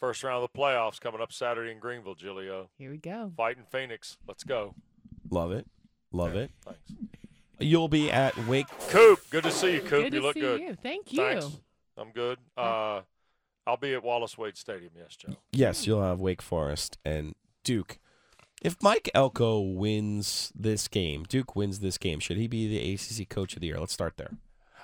First 0.00 0.24
round 0.24 0.42
of 0.44 0.50
the 0.52 0.58
playoffs 0.58 1.00
coming 1.00 1.20
up 1.20 1.32
Saturday 1.32 1.70
in 1.70 1.78
Greenville, 1.78 2.16
Gilio. 2.16 2.66
Here 2.76 2.90
we 2.90 2.98
go. 2.98 3.32
Fighting 3.36 3.62
Phoenix. 3.70 4.18
Let's 4.26 4.44
go. 4.44 4.74
Love 5.30 5.52
it. 5.52 5.66
Love 6.12 6.34
it. 6.34 6.50
Thanks. 7.58 7.70
You'll 7.70 7.88
be 7.88 8.10
at 8.10 8.36
Wake 8.46 8.66
Coop, 8.88 9.20
good 9.30 9.44
to 9.44 9.50
see 9.50 9.74
you, 9.74 9.80
Coop. 9.80 9.90
good 9.90 10.14
you 10.14 10.20
to 10.20 10.26
look 10.26 10.34
see 10.34 10.40
good. 10.40 10.60
you. 10.60 10.74
Thank 10.82 11.12
you. 11.12 11.18
Thanks. 11.18 11.46
I'm 11.96 12.10
good. 12.10 12.38
Uh, 12.56 13.02
I'll 13.66 13.76
be 13.76 13.94
at 13.94 14.02
Wallace 14.02 14.36
Wade 14.36 14.56
Stadium. 14.56 14.92
Yes, 14.96 15.16
Joe. 15.16 15.36
Yes, 15.52 15.86
you'll 15.86 16.02
have 16.02 16.20
Wake 16.20 16.42
Forest 16.42 16.98
and 17.04 17.34
Duke. 17.62 17.98
If 18.62 18.82
Mike 18.82 19.10
Elko 19.14 19.60
wins 19.60 20.52
this 20.54 20.88
game, 20.88 21.24
Duke 21.28 21.54
wins 21.54 21.80
this 21.80 21.98
game, 21.98 22.18
should 22.20 22.36
he 22.36 22.46
be 22.46 22.66
the 22.66 22.94
ACC 22.94 23.28
Coach 23.28 23.54
of 23.54 23.60
the 23.60 23.68
Year? 23.68 23.78
Let's 23.78 23.92
start 23.92 24.16
there. 24.16 24.30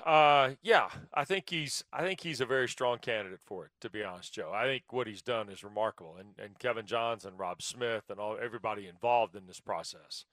Uh, 0.05 0.55
yeah, 0.63 0.89
I 1.13 1.25
think 1.25 1.51
he's 1.51 1.85
I 1.93 2.03
think 2.03 2.21
he's 2.21 2.41
a 2.41 2.47
very 2.47 2.69
strong 2.69 2.99
candidate 2.99 3.41
for 3.45 3.67
it. 3.67 3.71
To 3.81 3.91
be 3.91 4.03
honest, 4.03 4.33
Joe, 4.33 4.51
I 4.55 4.65
think 4.65 4.85
what 4.91 5.07
he's 5.07 5.23
done 5.23 5.49
is 5.51 5.63
remarkable, 5.63 6.17
and 6.19 6.31
and 6.39 6.59
Kevin 6.59 6.87
Johns 6.87 7.25
and 7.25 7.39
Rob 7.39 7.63
Smith 7.63 8.05
and 8.09 8.19
all 8.19 8.39
everybody 8.43 8.87
involved 8.87 9.37
in 9.37 9.47
this 9.47 9.61
process 9.61 10.25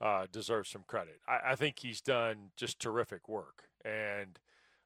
uh, 0.00 0.26
deserves 0.30 0.70
some 0.70 0.84
credit. 0.86 1.20
I, 1.28 1.52
I 1.52 1.54
think 1.56 1.78
he's 1.78 2.00
done 2.00 2.50
just 2.56 2.80
terrific 2.80 3.28
work, 3.28 3.64
and 3.84 4.38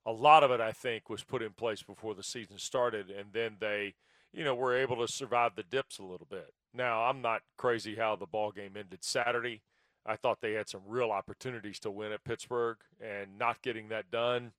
a 0.07 0.13
lot 0.13 0.45
of 0.45 0.51
it 0.51 0.61
I 0.61 0.73
think 0.73 1.09
was 1.09 1.25
put 1.25 1.43
in 1.43 1.53
place 1.53 1.83
before 1.83 2.15
the 2.15 2.23
season 2.23 2.59
started, 2.59 3.11
and 3.11 3.33
then 3.33 3.57
they, 3.61 3.95
you 4.33 4.45
know, 4.45 4.55
were 4.55 4.77
able 4.77 4.97
to 4.97 5.13
survive 5.13 5.55
the 5.55 5.63
dips 5.63 5.99
a 5.99 6.05
little 6.05 6.27
bit. 6.29 6.53
Now 6.73 7.05
I'm 7.05 7.23
not 7.23 7.43
crazy 7.57 7.95
how 7.95 8.17
the 8.17 8.27
ball 8.27 8.51
game 8.51 8.73
ended 8.77 9.05
Saturday. 9.05 9.63
I 10.07 10.17
thought 10.17 10.41
they 10.43 10.53
had 10.53 10.69
some 10.69 10.83
real 10.87 11.11
opportunities 11.11 11.79
to 11.81 11.91
win 11.91 12.13
at 12.13 12.25
Pittsburgh, 12.25 12.77
and 13.01 13.39
not 13.39 13.63
getting 13.63 13.89
that 13.89 14.11
done, 14.11 14.53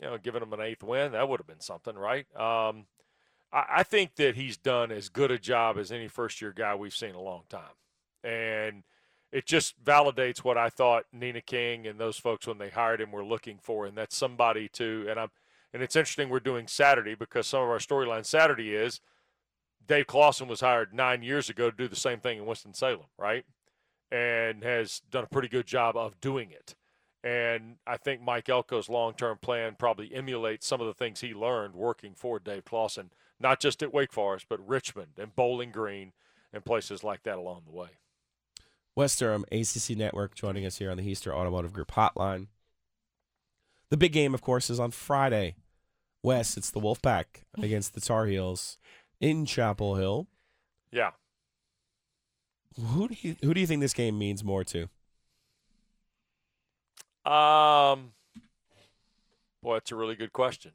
you 0.00 0.06
know, 0.06 0.18
giving 0.18 0.40
them 0.40 0.52
an 0.52 0.60
eighth 0.60 0.82
win, 0.82 1.12
that 1.12 1.28
would 1.28 1.40
have 1.40 1.46
been 1.46 1.60
something, 1.60 1.94
right? 1.94 2.26
Um, 2.34 2.86
I, 3.52 3.64
I 3.76 3.82
think 3.84 4.16
that 4.16 4.34
he's 4.34 4.56
done 4.56 4.90
as 4.90 5.08
good 5.08 5.30
a 5.30 5.38
job 5.38 5.78
as 5.78 5.92
any 5.92 6.08
first 6.08 6.42
year 6.42 6.52
guy 6.52 6.74
we've 6.74 6.96
seen 6.96 7.14
a 7.14 7.22
long 7.22 7.42
time. 7.48 7.76
And 8.24 8.82
it 9.34 9.44
just 9.44 9.82
validates 9.84 10.38
what 10.38 10.56
I 10.56 10.70
thought 10.70 11.04
Nina 11.12 11.42
King 11.42 11.86
and 11.86 11.98
those 11.98 12.16
folks 12.16 12.46
when 12.46 12.56
they 12.56 12.70
hired 12.70 13.02
him 13.02 13.12
were 13.12 13.24
looking 13.24 13.58
for, 13.60 13.84
and 13.84 13.98
that's 13.98 14.16
somebody 14.16 14.68
to. 14.70 15.06
And 15.10 15.20
I'm, 15.20 15.30
and 15.74 15.82
it's 15.82 15.96
interesting 15.96 16.30
we're 16.30 16.40
doing 16.40 16.68
Saturday 16.68 17.14
because 17.14 17.46
some 17.46 17.62
of 17.62 17.68
our 17.68 17.78
storyline 17.78 18.24
Saturday 18.24 18.74
is 18.74 19.00
Dave 19.86 20.06
Clawson 20.06 20.48
was 20.48 20.60
hired 20.60 20.94
nine 20.94 21.22
years 21.22 21.50
ago 21.50 21.70
to 21.70 21.76
do 21.76 21.88
the 21.88 21.96
same 21.96 22.20
thing 22.20 22.38
in 22.38 22.46
Winston 22.46 22.72
Salem, 22.72 23.08
right? 23.18 23.44
and 24.14 24.62
has 24.62 25.02
done 25.10 25.24
a 25.24 25.28
pretty 25.28 25.48
good 25.48 25.66
job 25.66 25.96
of 25.96 26.20
doing 26.20 26.52
it. 26.52 26.76
And 27.24 27.76
I 27.84 27.96
think 27.96 28.22
Mike 28.22 28.46
Elko's 28.46 28.88
long 28.88 29.14
term 29.14 29.38
plan 29.40 29.74
probably 29.76 30.14
emulates 30.14 30.66
some 30.66 30.80
of 30.80 30.86
the 30.86 30.94
things 30.94 31.20
he 31.20 31.34
learned 31.34 31.74
working 31.74 32.12
for 32.14 32.38
Dave 32.38 32.64
Clawson, 32.64 33.10
not 33.40 33.60
just 33.60 33.82
at 33.82 33.92
Wake 33.92 34.12
Forest, 34.12 34.46
but 34.48 34.66
Richmond 34.66 35.12
and 35.18 35.34
Bowling 35.34 35.72
Green 35.72 36.12
and 36.52 36.64
places 36.64 37.02
like 37.02 37.24
that 37.24 37.38
along 37.38 37.62
the 37.66 37.76
way. 37.76 37.88
Wes 38.96 39.16
Durham, 39.16 39.44
ACC 39.50 39.96
Network, 39.96 40.34
joining 40.34 40.64
us 40.64 40.78
here 40.78 40.90
on 40.90 40.96
the 40.96 41.02
Heister 41.02 41.32
Automotive 41.32 41.72
Group 41.72 41.92
Hotline. 41.92 42.46
The 43.90 43.96
big 43.96 44.12
game, 44.12 44.34
of 44.34 44.40
course, 44.40 44.70
is 44.70 44.78
on 44.78 44.92
Friday. 44.92 45.56
Wes, 46.22 46.56
it's 46.56 46.70
the 46.70 46.80
Wolfpack 46.80 47.24
against 47.62 47.94
the 47.94 48.00
Tar 48.00 48.26
Heels 48.26 48.78
in 49.20 49.46
Chapel 49.46 49.96
Hill. 49.96 50.28
Yeah. 50.90 51.10
Who 52.80 53.08
do 53.08 53.16
you 53.20 53.36
who 53.42 53.54
do 53.54 53.60
you 53.60 53.66
think 53.66 53.80
this 53.80 53.92
game 53.92 54.18
means 54.18 54.42
more 54.42 54.64
to? 54.64 54.88
Um, 57.24 58.12
boy, 59.62 59.74
that's 59.74 59.92
a 59.92 59.96
really 59.96 60.16
good 60.16 60.32
question. 60.32 60.72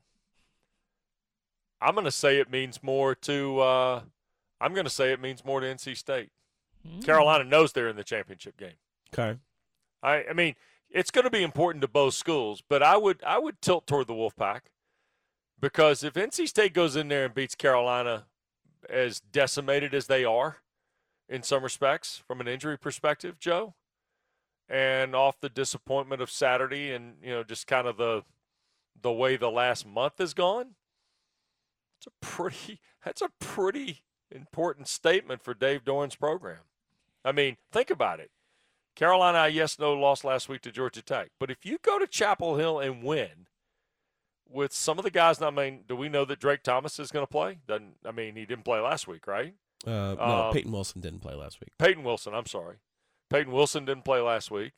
I'm 1.82 1.94
going 1.94 2.06
to 2.06 2.12
say 2.12 2.40
it 2.40 2.50
means 2.50 2.82
more 2.82 3.16
to. 3.16 3.60
Uh, 3.60 4.02
I'm 4.62 4.74
going 4.74 4.86
to 4.86 4.90
say 4.92 5.12
it 5.12 5.22
means 5.22 5.44
more 5.46 5.60
to 5.60 5.68
NC 5.68 5.96
State. 5.98 6.30
Mm. 6.90 7.06
Carolina 7.06 7.44
knows 7.44 7.74
they're 7.74 7.90
in 7.90 7.96
the 7.96 8.04
championship 8.04 8.58
game. 8.58 8.78
Okay. 9.14 9.40
I 10.02 10.26
I 10.30 10.34
mean, 10.34 10.56
it's 10.90 11.12
going 11.12 11.26
to 11.26 11.32
be 11.32 11.44
important 11.44 11.82
to 11.82 11.88
both 11.88 12.14
schools, 12.14 12.64
but 12.68 12.82
I 12.82 12.98
would 12.98 13.24
I 13.24 13.40
would 13.40 13.62
tilt 13.62 13.88
toward 13.88 14.08
the 14.08 14.14
Wolfpack 14.14 14.62
because 15.60 16.04
if 16.04 16.14
NC 16.14 16.48
State 16.48 16.74
goes 16.74 16.96
in 16.96 17.08
there 17.08 17.26
and 17.26 17.34
beats 17.34 17.56
Carolina 17.56 18.26
as 18.90 19.20
decimated 19.20 19.94
as 19.94 20.08
they 20.08 20.24
are, 20.24 20.58
in 21.30 21.44
some 21.44 21.64
respects 21.64 22.22
from 22.28 22.42
an 22.42 22.48
injury 22.48 22.78
perspective, 22.78 23.40
Joe, 23.40 23.76
and 24.68 25.16
off 25.16 25.40
the 25.40 25.50
disappointment 25.50 26.22
of 26.22 26.32
Saturday 26.32 26.92
and 26.92 27.18
you 27.24 27.30
know 27.30 27.44
just 27.44 27.68
kind 27.68 27.88
of 27.88 27.98
the 27.98 28.24
the 29.02 29.12
way 29.12 29.38
the 29.38 29.52
last 29.52 29.86
month 29.86 30.18
has 30.18 30.34
gone. 30.34 30.76
It's 32.00 32.08
a 32.08 32.26
pretty 32.26 32.82
that's 33.06 33.22
a 33.22 33.30
pretty 33.40 34.04
important 34.32 34.88
statement 34.88 35.44
for 35.44 35.54
Dave 35.54 35.84
Doeren's 35.84 36.16
program. 36.16 36.60
I 37.30 37.32
mean, 37.32 37.58
think 37.72 37.92
about 37.92 38.20
it. 38.20 38.32
Carolina, 38.96 39.48
yes, 39.48 39.78
no, 39.78 39.94
lost 39.94 40.26
last 40.26 40.50
week 40.50 40.62
to 40.62 40.72
Georgia 40.72 41.04
Tech. 41.04 41.30
But 41.40 41.52
if 41.52 41.64
you 41.64 41.78
go 41.82 42.00
to 42.00 42.08
Chapel 42.08 42.58
Hill 42.58 42.80
and 42.80 43.04
win 43.04 43.48
with 44.50 44.74
some 44.74 44.98
of 44.98 45.04
the 45.04 45.12
guys, 45.12 45.40
I 45.40 45.52
mean, 45.52 45.84
do 45.88 45.96
we 45.96 46.10
know 46.10 46.26
that 46.26 46.40
Drake 46.40 46.64
Thomas 46.64 47.00
is 47.00 47.12
going 47.12 47.24
to 47.26 47.32
play? 47.32 47.60
Doesn't 47.68 47.98
I 48.04 48.12
mean 48.12 48.36
he 48.36 48.48
didn't 48.48 48.66
play 48.66 48.80
last 48.80 49.08
week, 49.08 49.28
right? 49.28 49.54
Uh, 49.86 50.16
no, 50.16 50.48
um, 50.48 50.54
Peyton 50.54 50.72
Wilson 50.72 51.02
didn't 51.02 51.20
play 51.20 51.36
last 51.36 51.62
week. 51.62 51.70
Peyton 51.78 52.04
Wilson, 52.04 52.34
I'm 52.34 52.48
sorry. 52.48 52.78
Peyton 53.30 53.54
Wilson 53.54 53.86
didn't 53.86 54.06
play 54.06 54.22
last 54.22 54.50
week. 54.50 54.74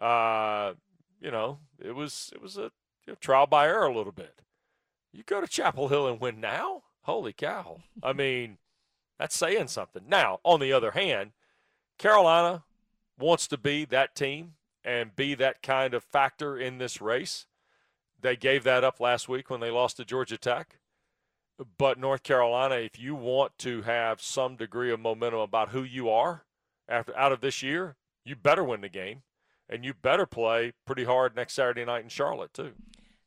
Uh, 0.00 0.74
you 1.18 1.30
know, 1.30 1.60
it 1.82 1.96
was 1.96 2.30
it 2.34 2.42
was 2.42 2.58
a 2.58 2.70
you 3.06 3.08
know, 3.08 3.16
trial 3.20 3.46
by 3.46 3.66
error 3.66 3.86
a 3.86 3.96
little 3.96 4.12
bit. 4.12 4.42
You 5.14 5.22
go 5.22 5.40
to 5.40 5.46
Chapel 5.46 5.88
Hill 5.88 6.06
and 6.06 6.20
win 6.20 6.40
now? 6.40 6.82
Holy 7.04 7.32
cow. 7.32 7.78
I 8.02 8.12
mean, 8.12 8.58
that's 9.18 9.36
saying 9.36 9.68
something. 9.68 10.02
Now, 10.06 10.40
on 10.44 10.60
the 10.60 10.74
other 10.74 10.90
hand, 10.90 11.32
Carolina 11.98 12.64
wants 13.18 13.46
to 13.48 13.58
be 13.58 13.84
that 13.86 14.14
team 14.14 14.54
and 14.84 15.16
be 15.16 15.34
that 15.34 15.62
kind 15.62 15.94
of 15.94 16.04
factor 16.04 16.58
in 16.58 16.78
this 16.78 17.00
race. 17.00 17.46
They 18.20 18.36
gave 18.36 18.64
that 18.64 18.84
up 18.84 19.00
last 19.00 19.28
week 19.28 19.50
when 19.50 19.60
they 19.60 19.70
lost 19.70 19.96
to 19.96 20.04
Georgia 20.04 20.38
Tech. 20.38 20.78
But 21.78 21.98
North 21.98 22.22
Carolina, 22.22 22.76
if 22.76 22.98
you 22.98 23.14
want 23.14 23.56
to 23.58 23.82
have 23.82 24.20
some 24.20 24.56
degree 24.56 24.92
of 24.92 25.00
momentum 25.00 25.40
about 25.40 25.70
who 25.70 25.82
you 25.82 26.10
are 26.10 26.44
after 26.88 27.16
out 27.16 27.32
of 27.32 27.40
this 27.40 27.62
year, 27.62 27.96
you 28.24 28.36
better 28.36 28.62
win 28.62 28.82
the 28.82 28.88
game, 28.88 29.22
and 29.68 29.84
you 29.84 29.94
better 29.94 30.26
play 30.26 30.72
pretty 30.86 31.04
hard 31.04 31.34
next 31.34 31.54
Saturday 31.54 31.84
night 31.84 32.02
in 32.02 32.08
Charlotte 32.10 32.52
too. 32.52 32.72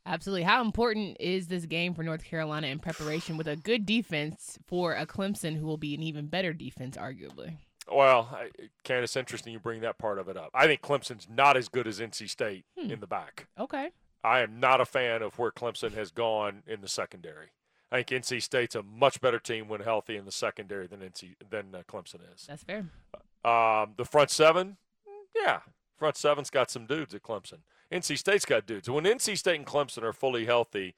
Absolutely. 0.06 0.44
How 0.44 0.62
important 0.62 1.18
is 1.20 1.48
this 1.48 1.66
game 1.66 1.94
for 1.94 2.04
North 2.04 2.24
Carolina 2.24 2.68
in 2.68 2.80
preparation 2.80 3.38
with 3.38 3.48
a 3.48 3.56
good 3.56 3.86
defense 3.86 4.58
for 4.66 4.94
a 4.94 5.06
Clemson 5.06 5.58
who 5.58 5.66
will 5.66 5.78
be 5.78 5.94
an 5.94 6.02
even 6.02 6.28
better 6.28 6.54
defense, 6.54 6.98
arguably? 6.98 7.58
Well, 7.91 8.38
Candace, 8.84 9.15
interesting 9.15 9.53
you 9.53 9.60
bring 9.60 9.81
that 9.81 9.98
part 9.98 10.19
of 10.19 10.27
it 10.27 10.38
up. 10.38 10.50
I 10.53 10.67
think 10.67 10.81
Clemson's 10.81 11.27
not 11.29 11.58
as 11.58 11.69
good 11.69 11.88
as 11.88 12.00
NC 12.00 12.29
State 12.29 12.65
hmm. 12.77 12.91
in 12.91 13.00
the 13.00 13.08
back. 13.08 13.48
Okay. 13.60 13.91
I 14.24 14.41
am 14.41 14.60
not 14.60 14.81
a 14.81 14.86
fan 14.86 15.22
of 15.22 15.38
where 15.39 15.51
Clemson 15.51 15.93
has 15.93 16.12
gone 16.12 16.63
in 16.67 16.81
the 16.81 16.89
secondary. 16.89 17.48
I 17.91 18.03
think 18.03 18.24
NC 18.24 18.41
State's 18.41 18.75
a 18.75 18.84
much 18.84 19.22
better 19.22 19.39
team 19.39 19.67
when 19.67 19.81
healthy 19.81 20.15
in 20.15 20.25
the 20.25 20.31
secondary 20.31 20.88
than 20.88 21.00
NC 21.00 21.36
than 21.50 21.74
uh, 21.74 21.81
Clemson 21.88 22.19
is. 22.34 22.46
That's 22.48 22.63
fair. 22.63 22.86
Um, 23.43 23.93
the 23.98 24.05
front 24.05 24.29
seven, 24.29 24.77
yeah, 25.36 25.62
front 25.98 26.17
seven's 26.17 26.50
got 26.50 26.69
some 26.69 26.86
dudes 26.86 27.15
at 27.15 27.24
Clemson. 27.24 27.60
NC 27.91 28.17
State's 28.17 28.46
got 28.46 28.67
dudes. 28.67 28.89
When 28.89 29.05
NC 29.05 29.38
State 29.38 29.55
and 29.55 29.65
Clemson 29.65 30.03
are 30.03 30.13
fully 30.13 30.46
healthy, 30.46 30.96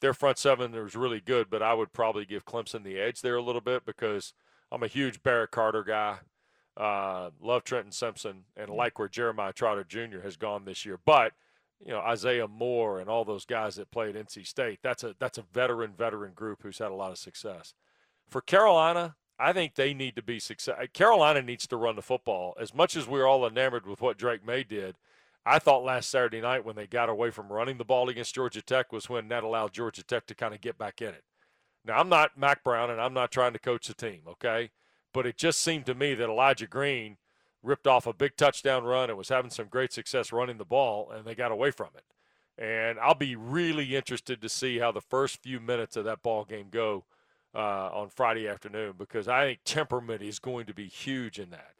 their 0.00 0.14
front 0.14 0.38
seven 0.38 0.74
is 0.74 0.96
really 0.96 1.20
good. 1.20 1.50
But 1.50 1.62
I 1.62 1.74
would 1.74 1.92
probably 1.92 2.24
give 2.24 2.46
Clemson 2.46 2.84
the 2.84 2.98
edge 2.98 3.20
there 3.20 3.36
a 3.36 3.42
little 3.42 3.60
bit 3.60 3.84
because 3.84 4.32
I'm 4.70 4.82
a 4.82 4.88
huge 4.88 5.22
Barrett 5.22 5.50
Carter 5.50 5.84
guy. 5.84 6.18
Uh, 6.76 7.30
love 7.40 7.64
Trenton 7.64 7.92
Simpson 7.92 8.44
and 8.56 8.70
like 8.70 8.98
where 8.98 9.08
Jeremiah 9.08 9.52
Trotter 9.52 9.84
Jr. 9.84 10.20
has 10.22 10.36
gone 10.36 10.64
this 10.64 10.86
year, 10.86 10.98
but 11.04 11.32
you 11.84 11.92
know 11.92 12.00
Isaiah 12.00 12.48
Moore 12.48 13.00
and 13.00 13.10
all 13.10 13.24
those 13.24 13.44
guys 13.44 13.76
that 13.76 13.90
played 13.90 14.14
NC 14.14 14.46
State. 14.46 14.78
That's 14.82 15.02
a 15.02 15.14
that's 15.18 15.38
a 15.38 15.44
veteran 15.52 15.92
veteran 15.96 16.32
group 16.32 16.62
who's 16.62 16.78
had 16.78 16.90
a 16.90 16.94
lot 16.94 17.10
of 17.10 17.18
success. 17.18 17.74
For 18.28 18.40
Carolina, 18.40 19.16
I 19.38 19.52
think 19.52 19.74
they 19.74 19.94
need 19.94 20.14
to 20.16 20.22
be 20.22 20.38
success. 20.38 20.76
Carolina 20.92 21.42
needs 21.42 21.66
to 21.66 21.76
run 21.76 21.96
the 21.96 22.02
football 22.02 22.54
as 22.60 22.74
much 22.74 22.96
as 22.96 23.08
we're 23.08 23.26
all 23.26 23.46
enamored 23.46 23.86
with 23.86 24.00
what 24.00 24.18
Drake 24.18 24.46
Maye 24.46 24.64
did. 24.64 24.96
I 25.44 25.58
thought 25.58 25.82
last 25.82 26.10
Saturday 26.10 26.40
night 26.40 26.64
when 26.64 26.76
they 26.76 26.86
got 26.86 27.08
away 27.08 27.30
from 27.30 27.50
running 27.50 27.78
the 27.78 27.84
ball 27.84 28.08
against 28.08 28.34
Georgia 28.34 28.60
Tech 28.60 28.92
was 28.92 29.08
when 29.08 29.28
that 29.28 29.42
allowed 29.42 29.72
Georgia 29.72 30.04
Tech 30.04 30.26
to 30.26 30.34
kind 30.34 30.54
of 30.54 30.60
get 30.60 30.78
back 30.78 31.00
in 31.00 31.08
it. 31.08 31.24
Now 31.84 31.98
I'm 31.98 32.08
not 32.08 32.36
Mack 32.36 32.62
Brown 32.62 32.90
and 32.90 33.00
I'm 33.00 33.14
not 33.14 33.30
trying 33.30 33.52
to 33.52 33.58
coach 33.58 33.88
the 33.88 33.94
team, 33.94 34.20
okay? 34.26 34.70
But 35.12 35.26
it 35.26 35.36
just 35.36 35.60
seemed 35.60 35.86
to 35.86 35.94
me 35.94 36.14
that 36.14 36.28
Elijah 36.28 36.66
Green 36.66 37.16
ripped 37.62 37.86
off 37.86 38.06
a 38.06 38.12
big 38.12 38.36
touchdown 38.36 38.84
run 38.84 39.10
and 39.10 39.18
was 39.18 39.28
having 39.28 39.50
some 39.50 39.66
great 39.66 39.92
success 39.92 40.32
running 40.32 40.58
the 40.58 40.64
ball, 40.64 41.10
and 41.10 41.24
they 41.24 41.34
got 41.34 41.52
away 41.52 41.70
from 41.70 41.88
it. 41.94 42.04
And 42.62 42.98
I'll 42.98 43.14
be 43.14 43.36
really 43.36 43.96
interested 43.96 44.40
to 44.42 44.48
see 44.48 44.78
how 44.78 44.92
the 44.92 45.00
first 45.00 45.42
few 45.42 45.60
minutes 45.60 45.96
of 45.96 46.04
that 46.04 46.22
ball 46.22 46.44
game 46.44 46.68
go 46.70 47.04
uh, 47.54 47.88
on 47.92 48.10
Friday 48.10 48.46
afternoon 48.46 48.94
because 48.98 49.28
I 49.28 49.44
think 49.46 49.60
temperament 49.64 50.22
is 50.22 50.38
going 50.38 50.66
to 50.66 50.74
be 50.74 50.86
huge 50.86 51.38
in 51.38 51.50
that. 51.50 51.74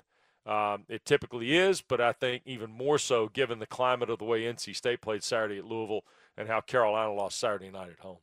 Um, 0.50 0.85
it 0.88 1.04
typically 1.04 1.57
is, 1.57 1.83
but 1.83 2.00
I 2.00 2.12
think 2.12 2.42
even 2.47 2.71
more 2.73 2.99
so 2.99 3.28
given 3.28 3.59
the 3.59 3.66
climate 3.66 4.11
of 4.11 4.19
the 4.19 4.25
way 4.25 4.42
NC 4.42 4.75
State 4.75 5.02
played 5.02 5.23
Saturday 5.23 5.59
at 5.59 5.66
Louisville 5.66 6.04
and 6.37 6.49
how 6.49 6.61
Carolina 6.61 7.12
lost 7.12 7.38
Saturday 7.38 7.71
night 7.71 7.90
at 7.90 8.00
home. 8.00 8.19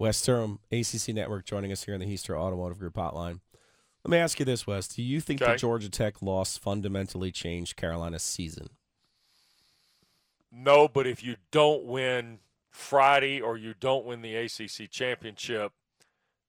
Wes 0.00 0.22
Durham, 0.22 0.60
ACC 0.72 1.14
Network, 1.14 1.44
joining 1.44 1.70
us 1.70 1.84
here 1.84 1.92
in 1.92 2.00
the 2.00 2.06
Heister 2.06 2.34
Automotive 2.34 2.78
Group 2.78 2.94
Hotline. 2.94 3.40
Let 4.02 4.10
me 4.10 4.16
ask 4.16 4.38
you 4.38 4.46
this, 4.46 4.66
Wes. 4.66 4.88
Do 4.88 5.02
you 5.02 5.20
think 5.20 5.42
okay. 5.42 5.52
the 5.52 5.58
Georgia 5.58 5.90
Tech 5.90 6.22
loss 6.22 6.56
fundamentally 6.56 7.30
changed 7.30 7.76
Carolina's 7.76 8.22
season? 8.22 8.70
No, 10.50 10.88
but 10.88 11.06
if 11.06 11.22
you 11.22 11.36
don't 11.50 11.84
win 11.84 12.38
Friday 12.70 13.42
or 13.42 13.58
you 13.58 13.74
don't 13.78 14.06
win 14.06 14.22
the 14.22 14.34
ACC 14.36 14.90
championship, 14.90 15.72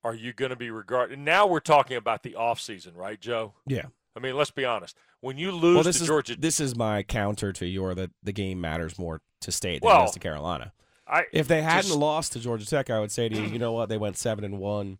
are 0.02 0.16
you 0.16 0.32
going 0.32 0.52
to 0.52 0.56
be 0.56 0.72
regarded? 0.72 1.20
Now 1.20 1.46
we're 1.46 1.60
talking 1.60 1.98
about 1.98 2.24
the 2.24 2.38
offseason, 2.40 2.96
right, 2.96 3.20
Joe? 3.20 3.54
Yeah. 3.68 3.88
I 4.16 4.22
mean, 4.22 4.38
let's 4.38 4.52
be 4.52 4.64
honest. 4.64 4.98
When 5.20 5.38
you 5.38 5.52
lose 5.52 5.76
Well, 5.76 5.84
this 5.84 5.98
to 5.98 6.04
is 6.04 6.08
Georgia, 6.08 6.36
this 6.40 6.62
is 6.62 6.78
my 6.78 7.04
counter 7.04 7.52
to 7.52 7.66
your 7.66 7.94
that 7.96 8.12
the 8.24 8.32
game 8.32 8.62
matters 8.62 8.98
more 8.98 9.20
to 9.42 9.52
state 9.52 9.82
than 9.82 9.88
Well, 9.88 10.04
it 10.04 10.06
does 10.06 10.14
to 10.14 10.20
Carolina. 10.20 10.72
I, 11.12 11.26
If 11.34 11.48
they 11.48 11.62
hadn't 11.62 11.88
just- 11.90 11.98
lost 12.00 12.32
to 12.34 12.40
Georgia 12.40 12.66
Tech, 12.66 12.90
I 12.90 13.00
would 13.00 13.12
say 13.12 13.28
to 13.30 13.36
you, 13.36 13.44
you 13.44 13.60
know 13.60 13.74
what? 13.74 13.90
They 13.90 13.98
went 13.98 14.18
seven 14.18 14.44
and 14.46 14.60
one, 14.60 14.98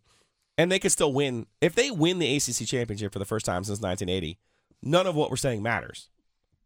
and 0.58 0.70
they 0.70 0.78
could 0.78 0.92
still 0.92 1.12
win 1.12 1.46
if 1.60 1.74
they 1.74 1.90
win 1.90 2.18
the 2.18 2.36
ACC 2.36 2.66
championship 2.66 3.12
for 3.12 3.18
the 3.18 3.24
first 3.24 3.46
time 3.46 3.64
since 3.64 3.80
1980. 3.80 4.38
None 4.82 5.06
of 5.06 5.14
what 5.14 5.30
we're 5.30 5.36
saying 5.36 5.62
matters. 5.62 6.08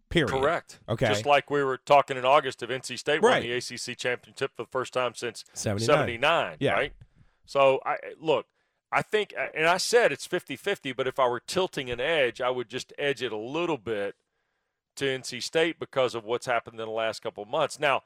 Period. 0.08 0.30
correct. 0.30 0.78
Okay. 0.88 1.08
Just 1.08 1.26
like 1.26 1.50
we 1.50 1.62
were 1.64 1.76
talking 1.78 2.16
in 2.16 2.24
August 2.24 2.62
of 2.62 2.70
NC 2.70 2.96
State 2.96 3.22
Right. 3.22 3.34
won 3.34 3.42
the 3.42 3.52
ACC 3.52 3.96
championship 3.98 4.52
for 4.56 4.62
the 4.62 4.68
first 4.68 4.92
time 4.92 5.14
since 5.14 5.44
79. 5.52 5.86
79, 5.96 6.56
Yeah. 6.60 6.72
right? 6.72 6.92
So 7.44 7.80
I 7.84 7.96
look, 8.20 8.46
I 8.92 9.02
think 9.02 9.34
and 9.54 9.66
I 9.66 9.76
said 9.78 10.12
it's 10.12 10.26
50-50, 10.26 10.92
but 10.92 11.06
if 11.08 11.18
I 11.18 11.26
were 11.28 11.40
tilting 11.40 11.90
an 11.90 12.00
edge, 12.00 12.40
I 12.40 12.50
would 12.50 12.68
just 12.68 12.92
edge 12.98 13.20
it 13.22 13.32
a 13.32 13.36
little 13.36 13.78
bit 13.78 14.14
to 14.94 15.04
NC 15.06 15.40
State 15.42 15.78
because 15.80 16.14
of 16.14 16.24
what's 16.24 16.46
happened 16.46 16.78
in 16.80 16.86
the 16.86 16.92
last 16.92 17.20
couple 17.20 17.42
of 17.42 17.48
months. 17.48 17.78
Now, 17.80 18.02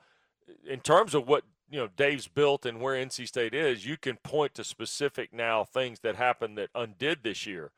in 0.66 0.80
terms 0.80 1.14
of 1.14 1.28
what 1.28 1.44
you 1.70 1.78
know 1.78 1.88
Dave's 1.96 2.28
built 2.28 2.66
and 2.66 2.80
where 2.80 2.94
NC 2.94 3.28
State 3.28 3.54
is, 3.54 3.86
you 3.86 3.96
can 3.96 4.16
point 4.16 4.54
to 4.54 4.64
specific 4.64 5.32
now 5.32 5.64
things 5.64 6.00
that 6.00 6.16
happened 6.16 6.58
that 6.58 6.70
undid 6.74 7.20
this 7.22 7.46
year. 7.46 7.72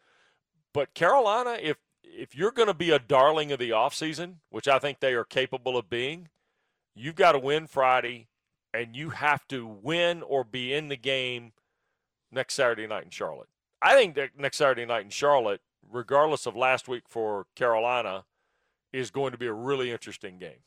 But 0.73 0.95
Carolina, 0.95 1.59
if 1.61 1.76
if 2.02 2.35
you're 2.35 2.50
going 2.52 2.69
to 2.69 2.75
be 2.75 2.90
a 2.90 2.99
darling 2.99 3.52
of 3.52 3.59
the 3.59 3.71
offseason, 3.71 4.37
which 4.50 4.69
I 4.69 4.78
think 4.78 5.00
they 5.00 5.14
are 5.14 5.25
capable 5.25 5.76
of 5.76 5.88
being, 5.88 6.28
you've 6.95 7.14
got 7.14 7.33
to 7.33 7.38
win 7.38 7.66
Friday 7.66 8.28
and 8.75 8.97
you 8.97 9.11
have 9.11 9.47
to 9.49 9.66
win 9.66 10.23
or 10.23 10.45
be 10.45 10.73
in 10.73 10.88
the 10.88 10.97
game 10.97 11.52
next 12.31 12.54
Saturday 12.54 12.87
night 12.87 13.04
in 13.04 13.11
Charlotte. 13.11 13.49
I 13.81 13.95
think 13.95 14.14
that 14.14 14.31
next 14.38 14.59
Saturday 14.59 14.87
night 14.87 15.04
in 15.04 15.11
Charlotte, 15.11 15.61
regardless 15.90 16.47
of 16.47 16.57
last 16.57 16.88
week 16.88 17.04
for 17.09 17.47
Carolina, 17.54 18.25
is 18.92 19.11
going 19.11 19.33
to 19.33 19.38
be 19.38 19.47
a 19.47 19.52
really 19.52 19.90
interesting 19.90 20.38
game. 20.38 20.62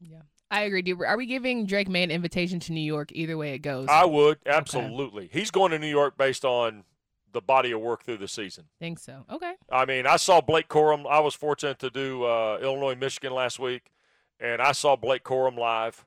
Yeah. 0.00 0.22
I 0.54 0.60
agree. 0.62 0.82
Do, 0.82 1.02
are 1.04 1.16
we 1.16 1.26
giving 1.26 1.66
Drake 1.66 1.88
Maye 1.88 2.04
an 2.04 2.12
invitation 2.12 2.60
to 2.60 2.72
New 2.72 2.80
York 2.80 3.10
either 3.12 3.36
way 3.36 3.54
it 3.54 3.58
goes? 3.58 3.88
I 3.88 4.04
would 4.04 4.38
absolutely. 4.46 5.28
He's 5.32 5.50
going 5.50 5.72
to 5.72 5.80
New 5.80 5.88
York 5.88 6.16
based 6.16 6.44
on 6.44 6.84
the 7.32 7.40
body 7.40 7.72
of 7.72 7.80
work 7.80 8.04
through 8.04 8.18
the 8.18 8.28
season. 8.28 8.66
think 8.78 9.00
so. 9.00 9.24
Okay. 9.28 9.54
I 9.68 9.84
mean, 9.84 10.06
I 10.06 10.16
saw 10.16 10.40
Blake 10.40 10.68
Corum. 10.68 11.06
I 11.10 11.18
was 11.18 11.34
fortunate 11.34 11.80
to 11.80 11.90
do 11.90 12.22
uh, 12.22 12.58
Illinois, 12.62 12.94
Michigan 12.94 13.34
last 13.34 13.58
week, 13.58 13.90
and 14.38 14.62
I 14.62 14.70
saw 14.70 14.94
Blake 14.94 15.24
Corum 15.24 15.58
live, 15.58 16.06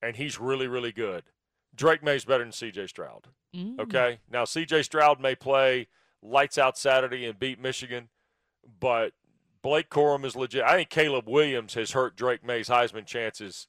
and 0.00 0.14
he's 0.14 0.38
really, 0.38 0.68
really 0.68 0.92
good. 0.92 1.24
Drake 1.74 2.04
Maye's 2.04 2.24
better 2.24 2.44
than 2.44 2.52
C.J. 2.52 2.86
Stroud. 2.86 3.26
Mm. 3.52 3.80
Okay, 3.80 4.20
now 4.30 4.44
C.J. 4.44 4.84
Stroud 4.84 5.20
may 5.20 5.34
play 5.34 5.88
lights 6.22 6.56
out 6.56 6.78
Saturday 6.78 7.26
and 7.26 7.36
beat 7.36 7.60
Michigan, 7.60 8.08
but 8.78 9.12
Blake 9.62 9.90
Corum 9.90 10.24
is 10.24 10.36
legit. 10.36 10.62
I 10.62 10.76
think 10.76 10.90
Caleb 10.90 11.28
Williams 11.28 11.74
has 11.74 11.90
hurt 11.90 12.16
Drake 12.16 12.44
Maye's 12.44 12.68
Heisman 12.68 13.04
chances, 13.04 13.66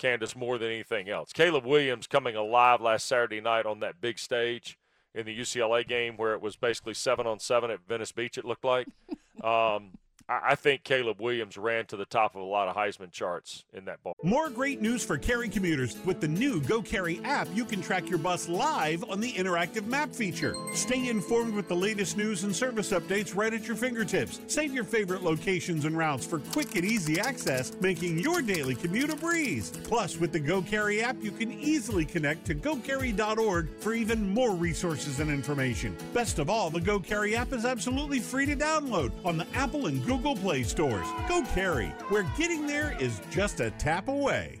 Candace, 0.00 0.34
more 0.34 0.56
than 0.56 0.70
anything 0.70 1.10
else. 1.10 1.32
Caleb 1.32 1.66
Williams 1.66 2.06
coming 2.06 2.34
alive 2.34 2.80
last 2.80 3.06
Saturday 3.06 3.40
night 3.40 3.66
on 3.66 3.80
that 3.80 4.00
big 4.00 4.18
stage 4.18 4.78
in 5.14 5.26
the 5.26 5.38
UCLA 5.38 5.86
game 5.86 6.16
where 6.16 6.32
it 6.32 6.40
was 6.40 6.56
basically 6.56 6.94
seven 6.94 7.26
on 7.26 7.38
seven 7.38 7.70
at 7.70 7.86
Venice 7.86 8.10
Beach. 8.10 8.38
It 8.38 8.46
looked 8.46 8.64
like. 8.64 8.88
um, 9.44 9.92
I, 10.30 10.54
think 10.54 10.84
Caleb 10.84 11.20
Williams 11.20 11.58
ran 11.58 11.86
to 11.86 11.96
the 11.96 12.04
top 12.04 12.36
of 12.36 12.42
a 12.42 12.44
lot 12.44 12.68
of 12.68 12.76
Heisman 12.76 13.10
charts 13.10 13.64
in 13.72 13.84
that 13.86 14.00
ball. 14.04 14.14
More 14.22 14.48
great 14.48 14.80
news 14.80 15.04
for 15.04 15.18
Cary 15.18 15.48
commuters. 15.48 15.96
With 16.04 16.20
the 16.20 16.28
new 16.28 16.60
GoCary 16.60 17.24
app, 17.24 17.48
you 17.52 17.64
can 17.64 17.82
track 17.82 18.08
your 18.08 18.18
bus 18.18 18.48
live 18.48 19.02
on 19.10 19.20
the 19.20 19.32
interactive 19.32 19.86
map 19.86 20.12
feature. 20.12 20.54
Stay 20.72 21.08
informed 21.08 21.54
with 21.54 21.66
the 21.66 21.74
latest 21.74 22.16
news 22.16 22.44
and 22.44 22.54
service 22.54 22.92
updates 22.92 23.34
right 23.34 23.52
at 23.52 23.66
your 23.66 23.76
fingertips. 23.76 24.40
Save 24.46 24.72
your 24.72 24.84
favorite 24.84 25.24
locations 25.24 25.84
and 25.84 25.98
routes 25.98 26.24
for 26.24 26.38
quick 26.38 26.76
and 26.76 26.84
easy 26.84 27.18
access, 27.18 27.72
making 27.80 28.20
your 28.20 28.40
daily 28.40 28.76
commute 28.76 29.10
a 29.10 29.16
breeze. 29.16 29.72
Plus, 29.82 30.16
with 30.16 30.30
the 30.30 30.40
GoCary 30.40 31.02
app, 31.02 31.16
you 31.20 31.32
can 31.32 31.50
easily 31.52 32.04
connect 32.04 32.44
to 32.46 32.54
gocary.org 32.54 33.68
for 33.80 33.94
even 33.94 34.32
more 34.32 34.52
resources 34.54 35.18
and 35.18 35.28
information. 35.28 35.96
Best 36.14 36.38
of 36.38 36.48
all, 36.48 36.70
the 36.70 36.80
GoCary 36.80 37.34
app 37.34 37.52
is 37.52 37.64
absolutely 37.64 38.20
free 38.20 38.46
to 38.46 38.54
download 38.54 39.10
on 39.24 39.36
the 39.36 39.46
Apple 39.54 39.86
and 39.86 40.04
Google 40.06 40.19
Play 40.20 40.62
stores. 40.62 41.06
Go 41.28 41.42
Carry, 41.54 41.88
where 42.08 42.24
getting 42.36 42.66
there 42.66 42.94
is 43.00 43.20
just 43.30 43.60
a 43.60 43.70
tap 43.72 44.08
away. 44.08 44.60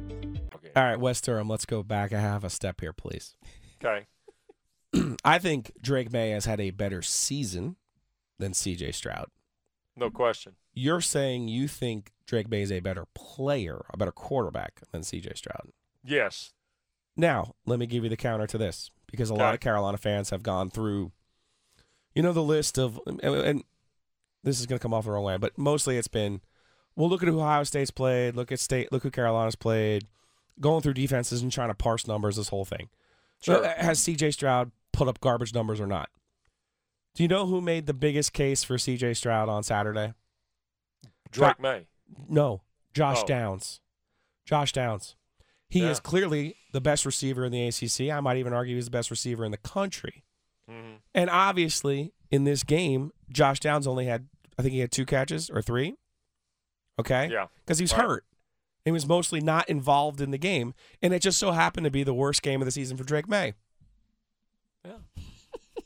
Okay. 0.71 0.79
All 0.79 0.85
right, 0.87 0.99
Wes 0.99 1.21
Durham, 1.21 1.49
let's 1.49 1.65
go 1.65 1.83
back 1.83 2.11
a 2.11 2.19
half 2.19 2.43
a 2.43 2.49
step 2.49 2.81
here, 2.81 2.93
please. 2.93 3.35
Okay. 3.83 4.05
I 5.23 5.37
think 5.39 5.71
Drake 5.81 6.11
Maye 6.11 6.31
has 6.31 6.45
had 6.45 6.59
a 6.59 6.71
better 6.71 7.01
season 7.01 7.75
than 8.39 8.53
CJ 8.53 8.93
Stroud. 8.93 9.27
No 9.95 10.09
question. 10.09 10.53
You're 10.73 11.01
saying 11.01 11.47
you 11.49 11.67
think 11.67 12.11
Drake 12.25 12.49
Maye 12.49 12.61
is 12.61 12.71
a 12.71 12.79
better 12.79 13.05
player, 13.13 13.85
a 13.89 13.97
better 13.97 14.11
quarterback 14.11 14.81
than 14.91 15.01
CJ 15.01 15.37
Stroud. 15.37 15.69
Yes. 16.03 16.53
Now, 17.17 17.55
let 17.65 17.77
me 17.77 17.85
give 17.85 18.03
you 18.03 18.09
the 18.09 18.17
counter 18.17 18.47
to 18.47 18.57
this 18.57 18.89
because 19.07 19.29
a 19.29 19.35
lot 19.35 19.53
of 19.53 19.59
Carolina 19.59 19.97
fans 19.97 20.29
have 20.29 20.43
gone 20.43 20.69
through, 20.69 21.11
you 22.15 22.23
know, 22.23 22.31
the 22.31 22.41
list 22.41 22.79
of, 22.79 22.99
and, 23.05 23.21
and 23.21 23.63
this 24.43 24.59
is 24.59 24.65
going 24.65 24.79
to 24.79 24.81
come 24.81 24.93
off 24.93 25.03
the 25.03 25.11
wrong 25.11 25.23
way, 25.23 25.37
but 25.37 25.57
mostly 25.57 25.97
it's 25.97 26.07
been, 26.07 26.39
well, 26.95 27.09
look 27.09 27.21
at 27.21 27.27
who 27.27 27.39
Ohio 27.39 27.63
State's 27.63 27.91
played, 27.91 28.35
look 28.35 28.51
at 28.51 28.59
state, 28.59 28.91
look 28.91 29.03
who 29.03 29.11
Carolina's 29.11 29.55
played, 29.55 30.07
going 30.61 30.81
through 30.81 30.93
defenses 30.93 31.41
and 31.41 31.51
trying 31.51 31.69
to 31.69 31.73
parse 31.75 32.07
numbers, 32.07 32.35
this 32.37 32.49
whole 32.49 32.65
thing. 32.65 32.89
Sure. 33.41 33.63
Uh, 33.65 33.73
Has 33.77 33.99
CJ 33.99 34.33
Stroud 34.33 34.71
put 34.93 35.07
up 35.07 35.19
garbage 35.19 35.53
numbers 35.53 35.81
or 35.81 35.87
not? 35.87 36.09
Do 37.15 37.23
you 37.23 37.27
know 37.27 37.45
who 37.47 37.59
made 37.59 37.87
the 37.87 37.93
biggest 37.93 38.31
case 38.33 38.63
for 38.63 38.75
CJ 38.77 39.15
Stroud 39.17 39.49
on 39.49 39.63
Saturday? 39.63 40.13
Drake 41.31 41.59
Maye. 41.59 41.87
No, 42.29 42.61
Josh 42.93 43.19
Oh. 43.23 43.25
Downs. 43.25 43.79
Josh 44.45 44.71
Downs. 44.73 45.15
He 45.69 45.81
Yeah. 45.81 45.89
is 45.89 45.99
clearly 45.99 46.55
the 46.73 46.81
best 46.81 47.05
receiver 47.05 47.45
in 47.45 47.51
the 47.51 47.65
ACC. 47.67 48.11
I 48.11 48.19
might 48.19 48.37
even 48.37 48.53
argue 48.53 48.75
he's 48.75 48.85
the 48.85 48.91
best 48.91 49.09
receiver 49.09 49.45
in 49.45 49.51
the 49.51 49.57
country. 49.57 50.23
hmm 50.67 50.95
And 51.13 51.29
obviously, 51.29 52.13
in 52.29 52.43
this 52.43 52.63
game, 52.63 53.11
Josh 53.29 53.59
Downs 53.59 53.87
only 53.87 54.05
had, 54.05 54.27
I 54.57 54.61
think 54.61 54.73
he 54.73 54.79
had 54.79 54.91
two 54.91 55.05
catches 55.05 55.49
or 55.49 55.61
three. 55.61 55.95
Okay? 56.99 57.29
Yeah. 57.31 57.47
Because 57.59 57.79
he's 57.79 57.91
Right. 57.93 58.01
hurt. 58.01 58.25
He 58.85 58.91
was 58.91 59.07
mostly 59.07 59.41
not 59.41 59.69
involved 59.69 60.21
in 60.21 60.31
the 60.31 60.37
game. 60.37 60.73
And 61.01 61.13
it 61.13 61.21
just 61.21 61.37
so 61.37 61.51
happened 61.51 61.85
to 61.85 61.91
be 61.91 62.03
the 62.03 62.13
worst 62.13 62.41
game 62.41 62.61
of 62.61 62.65
the 62.65 62.71
season 62.71 62.97
for 62.97 63.03
Drake 63.03 63.27
Maye. 63.27 63.53
Yeah. 64.85 64.93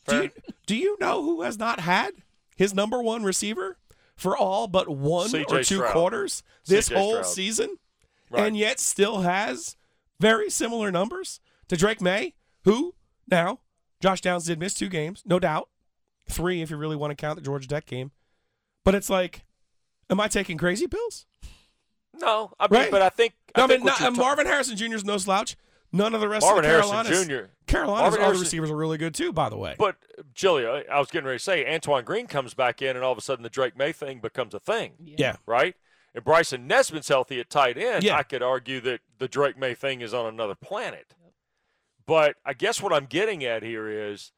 Do 0.08 0.24
you, 0.24 0.32
do 0.66 0.76
you 0.76 0.98
know 1.00 1.24
who 1.24 1.42
has 1.42 1.58
not 1.58 1.80
had 1.80 2.14
his 2.56 2.74
number 2.74 3.02
one 3.02 3.24
receiver 3.24 3.78
for 4.16 4.38
all 4.38 4.68
but 4.68 4.88
one 4.88 5.30
CJ 5.30 5.52
or 5.52 5.58
two 5.64 5.76
Stroud. 5.78 5.92
quarters 5.92 6.44
this 6.68 6.90
CJ 6.90 6.96
whole 6.96 7.12
Stroud. 7.14 7.26
season? 7.26 7.78
Right. 8.32 8.48
and 8.48 8.58
yet 8.58 8.80
still 8.80 9.22
has 9.22 9.78
very 10.20 10.50
similar 10.50 10.92
numbers 10.92 11.40
to 11.68 11.78
Drake 11.78 12.02
Maye, 12.02 12.34
who 12.64 12.96
now 13.30 13.60
Josh 14.02 14.22
Downs 14.22 14.46
did 14.46 14.60
miss 14.60 14.74
two 14.74 14.90
games, 14.90 15.22
no 15.26 15.38
doubt, 15.40 15.70
three 16.30 16.62
if 16.62 16.70
you 16.72 16.78
really 16.78 16.96
want 16.96 17.12
to 17.12 17.16
count 17.16 17.36
the 17.36 17.44
Georgia 17.46 17.68
Tech 17.68 17.86
game. 17.86 18.12
But 18.84 18.96
it's 18.96 19.10
like, 19.10 19.44
am 20.10 20.20
I 20.20 20.28
taking 20.28 20.58
crazy 20.58 20.88
pills? 20.88 21.26
No, 22.20 22.52
I 22.60 22.68
mean, 22.70 22.82
Right. 22.82 22.92
but 22.92 23.02
I 23.02 23.10
think. 23.10 23.34
I, 23.56 23.62
I, 23.64 23.68
mean, 23.68 23.82
what 23.82 23.88
not, 23.88 24.00
you're 24.00 24.10
uh, 24.10 24.12
ta- 24.16 24.22
Marvin 24.22 24.46
Harrison 24.48 24.76
Jr. 24.78 24.96
is 24.96 25.06
no 25.06 25.18
slouch. 25.18 25.56
None 25.92 26.14
of 26.14 26.20
the 26.22 26.28
rest 26.28 26.46
Marvin 26.46 26.66
of 26.66 26.84
the 26.84 26.92
Harrison 26.94 27.28
Jr. 27.30 27.44
Carolina's 27.68 28.02
Marvin 28.02 28.14
other 28.20 28.22
Harrison- 28.26 28.44
receivers 28.44 28.72
are 28.72 28.76
really 28.76 28.98
good 28.98 29.14
too. 29.14 29.32
By 29.32 29.50
the 29.50 29.58
way, 29.58 29.76
But 29.80 29.96
Julia, 30.34 30.84
I 30.92 31.00
was 31.00 31.10
getting 31.10 31.26
ready 31.26 31.38
to 31.40 31.44
say 31.44 31.66
Antoine 31.74 32.04
Green 32.04 32.28
comes 32.28 32.54
back 32.54 32.82
in, 32.82 32.96
and 32.96 33.06
all 33.06 33.12
of 33.14 33.18
a 33.18 33.22
sudden 33.22 33.44
the 33.44 33.50
Drake 33.50 33.78
Maye 33.78 33.94
thing 33.94 34.20
becomes 34.20 34.54
a 34.54 34.60
thing, 34.60 34.94
yeah, 35.00 35.38
right? 35.46 35.76
And 36.14 36.24
Bryson 36.24 36.68
Nesbit's 36.68 37.08
healthy 37.08 37.40
at 37.40 37.50
tight 37.50 37.78
end. 37.78 38.04
Yeah. 38.04 38.16
I 38.18 38.24
could 38.24 38.42
argue 38.44 38.80
that 38.82 39.02
the 39.20 39.28
Drake 39.28 39.58
Maye 39.58 39.74
thing 39.76 40.02
is 40.02 40.14
on 40.14 40.26
another 40.26 40.56
planet. 40.56 41.14
But 42.06 42.36
I 42.46 42.54
guess 42.54 42.82
what 42.82 42.94
I'm 42.94 43.06
getting 43.06 43.44
at 43.44 43.64
here 43.64 43.90
is 43.90 44.32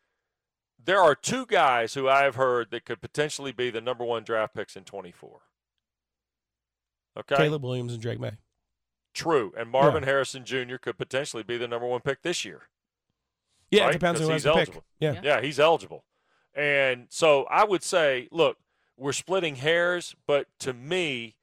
there 0.84 1.02
are 1.02 1.16
two 1.16 1.46
guys 1.46 1.94
who 1.96 2.08
I 2.08 2.24
have 2.24 2.36
heard 2.36 2.72
that 2.72 2.86
could 2.86 3.02
potentially 3.02 3.52
be 3.52 3.70
the 3.70 3.82
number 3.82 4.04
one 4.06 4.24
draft 4.24 4.56
picks 4.56 4.76
in 4.76 4.86
24. 4.86 5.42
Okay, 7.18 7.36
Caleb 7.36 7.64
Williams 7.64 7.94
and 7.94 8.02
Drake 8.02 8.20
Maye. 8.20 8.38
true, 9.14 9.54
and 9.58 9.70
Marvin 9.70 10.04
Harrison 10.04 10.46
Jr. 10.46 10.76
could 10.78 10.98
potentially 10.98 11.44
be 11.44 11.58
the 11.58 11.68
number 11.68 11.88
one 11.88 12.02
pick 12.02 12.22
this 12.22 12.46
year. 12.46 12.70
Yeah, 13.72 13.84
right? 13.86 13.90
it 13.90 13.94
depends 13.94 14.22
on 14.22 14.26
'Cause 14.26 14.30
who 14.30 14.34
he's 14.36 14.44
the 14.44 14.50
eligible. 14.52 14.84
Yeah. 15.00 15.12
Yeah. 15.14 15.22
Yeah, 15.24 15.42
he's 15.42 15.60
eligible. 15.60 16.04
And 16.54 17.08
so 17.10 17.46
I 17.46 17.64
would 17.64 17.84
say, 17.84 18.28
look, 18.32 18.58
we're 18.96 19.14
splitting 19.14 19.56
hairs, 19.58 20.16
but 20.26 20.48
to 20.60 20.74
me, 20.74 21.36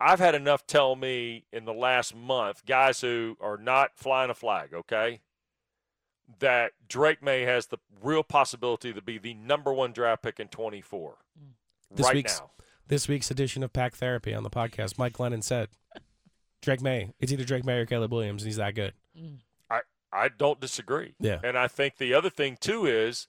I've 0.00 0.18
had 0.18 0.34
enough 0.34 0.66
tell 0.66 0.96
me 0.96 1.44
in 1.52 1.64
the 1.64 1.72
last 1.74 2.14
month, 2.14 2.64
guys 2.66 3.00
who 3.00 3.36
are 3.40 3.56
not 3.56 3.96
flying 3.96 4.30
a 4.30 4.34
flag, 4.34 4.72
okay, 4.74 5.20
that 6.38 6.72
Drake 6.88 7.22
Maye 7.22 7.42
has 7.42 7.66
the 7.66 7.78
real 8.00 8.22
possibility 8.22 8.92
to 8.92 9.02
be 9.02 9.18
the 9.18 9.34
number 9.34 9.72
one 9.72 9.92
draft 9.92 10.22
pick 10.22 10.40
in 10.40 10.48
24 10.48 11.18
This 11.90 12.06
right 12.06 12.14
week's- 12.16 12.40
now. 12.40 12.50
This 12.88 13.08
week's 13.08 13.30
edition 13.30 13.62
of 13.62 13.72
Pack 13.72 13.94
Therapy 13.94 14.34
on 14.34 14.42
the 14.42 14.50
podcast, 14.50 14.98
Mike 14.98 15.18
Lennon 15.18 15.42
said, 15.42 15.68
Drake 16.60 16.80
Maye. 16.80 17.12
It's 17.20 17.32
either 17.32 17.44
Drake 17.44 17.64
Maye 17.64 17.78
or 17.78 17.86
Caleb 17.86 18.12
Williams, 18.12 18.42
and 18.42 18.48
he's 18.48 18.56
that 18.56 18.74
good. 18.74 18.92
I 19.70 19.80
I 20.12 20.28
don't 20.28 20.60
disagree. 20.60 21.14
Yeah. 21.18 21.40
And 21.42 21.56
I 21.56 21.68
think 21.68 21.96
the 21.96 22.14
other 22.14 22.30
thing, 22.30 22.56
too, 22.60 22.86
is 22.86 23.26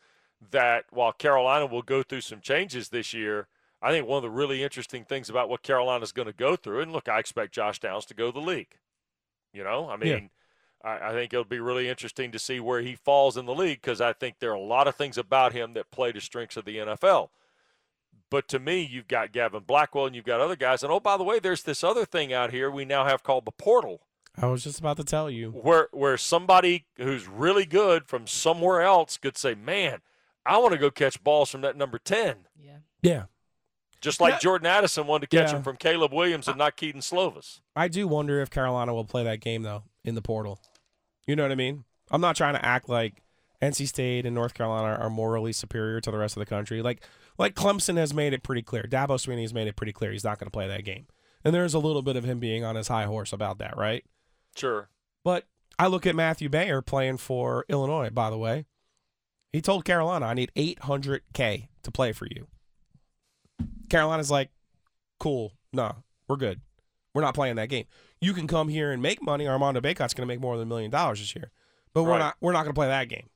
that 0.51 0.85
while 0.91 1.11
Carolina 1.13 1.65
will 1.65 1.81
go 1.81 2.03
through 2.03 2.21
some 2.21 2.41
changes 2.41 2.89
this 2.89 3.13
year, 3.13 3.47
I 3.81 3.91
think 3.91 4.07
one 4.07 4.17
of 4.17 4.23
the 4.23 4.29
really 4.29 4.63
interesting 4.63 5.03
things 5.03 5.29
about 5.29 5.49
what 5.49 5.63
Carolina's 5.63 6.11
going 6.11 6.27
to 6.27 6.33
go 6.33 6.55
through, 6.55 6.81
and 6.81 6.91
look, 6.91 7.09
I 7.09 7.19
expect 7.19 7.53
Josh 7.53 7.79
Downs 7.79 8.05
to 8.05 8.13
go 8.13 8.27
to 8.27 8.39
the 8.39 8.45
league. 8.45 8.77
You 9.53 9.63
know, 9.63 9.89
I 9.89 9.97
mean, 9.97 10.29
I, 10.83 11.09
I 11.09 11.11
think 11.11 11.33
it'll 11.33 11.45
be 11.45 11.59
really 11.59 11.87
interesting 11.89 12.31
to 12.31 12.39
see 12.39 12.59
where 12.59 12.81
he 12.81 12.95
falls 12.95 13.37
in 13.37 13.45
the 13.45 13.53
league 13.53 13.81
because 13.81 14.01
I 14.01 14.13
think 14.13 14.35
there 14.39 14.51
are 14.51 14.55
a 14.55 14.59
lot 14.59 14.87
of 14.87 14.95
things 14.95 15.17
about 15.17 15.53
him 15.53 15.73
that 15.73 15.91
play 15.91 16.11
to 16.11 16.21
strengths 16.21 16.57
of 16.57 16.65
the 16.65 16.77
NFL. 16.77 17.29
But 18.33 18.47
to 18.47 18.57
me, 18.57 18.81
you've 18.81 19.07
got 19.07 19.31
Gavin 19.31 19.61
Blackwell 19.61 20.07
and 20.07 20.15
you've 20.15 20.25
got 20.25 20.41
other 20.41 20.55
guys. 20.55 20.81
And 20.81 20.91
oh, 20.91 20.99
by 20.99 21.17
the 21.17 21.23
way, 21.23 21.37
there's 21.37 21.61
this 21.61 21.83
other 21.83 22.03
thing 22.03 22.33
out 22.33 22.49
here 22.49 22.71
we 22.71 22.83
now 22.83 23.05
have 23.05 23.21
called 23.21 23.45
the 23.45 23.51
portal 23.51 24.01
I 24.35 24.47
was 24.47 24.63
just 24.63 24.79
about 24.79 24.97
to 24.97 25.03
tell 25.03 25.29
you. 25.29 25.51
where 25.51 25.87
where 25.91 26.17
somebody 26.17 26.85
who's 26.97 27.27
really 27.27 27.67
good 27.67 28.07
from 28.07 28.25
somewhere 28.25 28.81
else 28.81 29.17
could 29.17 29.37
say, 29.37 29.53
"Man, 29.53 30.01
I 30.47 30.57
want 30.57 30.71
to 30.73 30.79
go 30.79 30.89
catch 30.89 31.23
balls 31.23 31.51
from 31.51 31.61
that 31.61 31.77
number 31.77 31.99
10." 31.99 32.47
Yeah. 32.59 32.77
Yeah. 33.03 33.23
Just 34.01 34.19
like 34.19 34.33
Yeah. 34.33 34.39
Jordan 34.39 34.65
Addison 34.65 35.05
wanted 35.05 35.29
to 35.29 35.37
catch 35.37 35.51
Yeah. 35.51 35.57
him 35.57 35.63
from 35.63 35.77
Caleb 35.77 36.11
Williams 36.11 36.47
and 36.47 36.57
not 36.57 36.75
Kedon 36.75 37.01
Slovis. 37.01 37.61
I 37.75 37.87
do 37.87 38.07
wonder 38.07 38.41
if 38.41 38.49
Carolina 38.49 38.95
will 38.95 39.05
play 39.05 39.23
that 39.23 39.41
game, 39.41 39.61
though, 39.61 39.83
in 40.03 40.15
the 40.15 40.23
portal. 40.23 40.59
You 41.27 41.35
know 41.35 41.43
what 41.43 41.51
I 41.51 41.55
mean? 41.55 41.83
I'm 42.09 42.19
not 42.21 42.35
trying 42.35 42.55
to 42.55 42.65
act 42.65 42.89
like 42.89 43.21
NC 43.61 43.85
State 43.85 44.25
and 44.25 44.33
North 44.33 44.55
Carolina 44.55 44.97
are 44.99 45.11
morally 45.11 45.53
superior 45.53 46.01
to 46.01 46.09
the 46.09 46.17
rest 46.17 46.35
of 46.35 46.39
the 46.39 46.47
country. 46.47 46.81
Like, 46.81 47.03
like 47.37 47.55
Clemson 47.55 47.97
has 47.97 48.13
made 48.13 48.33
it 48.33 48.43
pretty 48.43 48.61
clear. 48.61 48.83
Dabo 48.83 49.09
Swinney 49.17 49.41
has 49.41 49.53
made 49.53 49.67
it 49.67 49.75
pretty 49.75 49.91
clear 49.93 50.11
he's 50.11 50.23
not 50.23 50.39
going 50.39 50.47
to 50.47 50.51
play 50.51 50.67
that 50.67 50.83
game. 50.83 51.07
And 51.43 51.53
there's 51.53 51.73
a 51.73 51.79
little 51.79 52.01
bit 52.01 52.15
of 52.15 52.23
him 52.23 52.39
being 52.39 52.63
on 52.63 52.75
his 52.75 52.87
high 52.87 53.05
horse 53.05 53.33
about 53.33 53.57
that, 53.59 53.75
right? 53.77 54.05
Sure. 54.55 54.89
But 55.23 55.45
I 55.77 55.87
look 55.87 56.05
at 56.05 56.15
Matthew 56.15 56.47
Bayer 56.49 56.81
playing 56.81 57.17
for 57.17 57.65
Illinois, 57.67 58.09
by 58.09 58.29
the 58.29 58.37
way. 58.37 58.65
He 59.51 59.61
told 59.61 59.85
Carolina, 59.85 60.25
I 60.27 60.33
need 60.33 60.51
800K 60.55 61.67
to 61.83 61.91
play 61.91 62.11
for 62.11 62.25
you. 62.27 62.47
Carolina's 63.89 64.31
like, 64.31 64.49
cool. 65.19 65.53
Nah, 65.71 65.93
we're 66.27 66.37
good. 66.37 66.61
We're 67.13 67.21
not 67.21 67.35
playing 67.35 67.55
that 67.57 67.69
game. 67.69 67.85
You 68.21 68.33
can 68.33 68.47
come 68.47 68.69
here 68.69 68.91
and 68.91 69.01
make 69.01 69.21
money. 69.21 69.47
Armando 69.47 69.81
Bacot's 69.81 70.13
going 70.13 70.27
to 70.27 70.33
make 70.33 70.41
more 70.41 70.57
than 70.57 70.67
a 70.67 70.69
million 70.69 70.89
dollars 70.89 71.19
this 71.19 71.35
year. 71.35 71.51
But 71.93 72.03
we're 72.03 72.11
Right. 72.11 72.19
not 72.19 72.37
we're 72.41 72.53
not 72.53 72.63
going 72.63 72.73
to 72.73 72.79
play 72.79 72.87
that 72.87 73.09
game. 73.09 73.29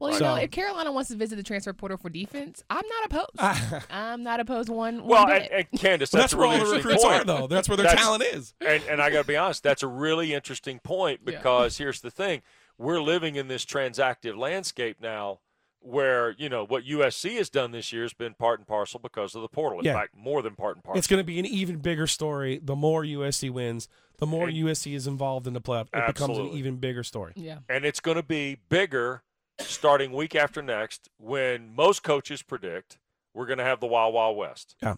Well, 0.00 0.10
you 0.12 0.18
So- 0.18 0.24
know, 0.24 0.34
if 0.36 0.50
Carolina 0.50 0.90
wants 0.90 1.10
to 1.10 1.16
visit 1.16 1.36
the 1.36 1.42
transfer 1.42 1.72
portal 1.72 1.98
for 1.98 2.08
defense, 2.08 2.64
I'm 2.70 2.82
not 2.88 3.04
opposed. 3.36 3.84
I'm 3.90 4.22
not 4.22 4.40
opposed 4.40 4.68
one. 4.68 5.04
Well, 5.04 5.24
one 5.24 5.32
and, 5.32 5.42
bit. 5.50 5.68
and 5.72 5.80
Candace, 5.80 6.12
Well, 6.12 6.22
that's, 6.22 6.32
that's 6.32 6.32
a 6.32 6.36
where 6.38 6.48
really 6.48 6.60
all 6.60 6.66
the 6.70 6.76
recruits 6.76 7.04
point. 7.04 7.14
are, 7.20 7.24
though. 7.24 7.46
That's 7.46 7.68
where 7.68 7.76
their 7.76 7.84
That's- 7.86 8.02
talent 8.02 8.22
is. 8.24 8.54
and 8.66 8.82
and 8.90 9.00
I 9.02 9.10
got 9.10 9.22
to 9.22 9.28
be 9.28 9.36
honest, 9.36 9.62
that's 9.62 9.82
a 9.82 9.86
really 9.88 10.34
interesting 10.34 10.78
point 10.80 11.20
Yeah. 11.24 11.36
because 11.36 11.76
here's 11.78 12.00
the 12.00 12.10
thing: 12.10 12.42
we're 12.78 13.00
living 13.02 13.36
in 13.36 13.48
this 13.48 13.64
transactive 13.66 14.36
landscape 14.38 14.96
now, 15.00 15.40
where 15.80 16.34
you 16.38 16.48
know 16.48 16.64
what 16.64 16.84
USC 16.84 17.36
has 17.36 17.48
done 17.50 17.70
this 17.72 17.92
year 17.92 18.02
has 18.02 18.12
been 18.12 18.34
part 18.34 18.58
and 18.58 18.66
parcel 18.66 19.00
because 19.00 19.34
of 19.34 19.42
the 19.42 19.48
portal. 19.48 19.78
In 19.80 19.84
Yeah. 19.84 19.94
fact, 19.94 20.16
more 20.16 20.42
than 20.42 20.54
part 20.56 20.76
and 20.76 20.84
parcel. 20.84 20.98
It's 20.98 21.06
going 21.06 21.20
to 21.20 21.24
be 21.24 21.38
an 21.38 21.46
even 21.46 21.76
bigger 21.76 22.06
story. 22.06 22.58
The 22.62 22.76
more 22.76 23.02
USC 23.04 23.50
wins, 23.50 23.88
the 24.18 24.26
more 24.26 24.48
And- 24.48 24.56
USC 24.56 24.94
is 24.94 25.06
involved 25.06 25.46
in 25.46 25.52
the 25.52 25.60
playoff. 25.60 25.88
It 25.94 26.06
becomes 26.06 26.38
an 26.38 26.48
even 26.48 26.76
bigger 26.76 27.02
story. 27.02 27.32
yeah. 27.36 27.58
and 27.68 27.84
it's 27.84 28.00
going 28.00 28.16
to 28.16 28.22
be 28.22 28.58
bigger 28.68 29.22
starting 29.60 30.12
week 30.12 30.34
after 30.34 30.62
next 30.62 31.08
when 31.18 31.74
most 31.74 32.02
coaches 32.02 32.42
predict 32.42 32.98
we're 33.34 33.46
going 33.46 33.58
to 33.58 33.64
have 33.64 33.78
the 33.80 33.86
Wild 33.86 34.12
Wild 34.14 34.36
West. 34.36 34.74
Yeah. 34.82 34.96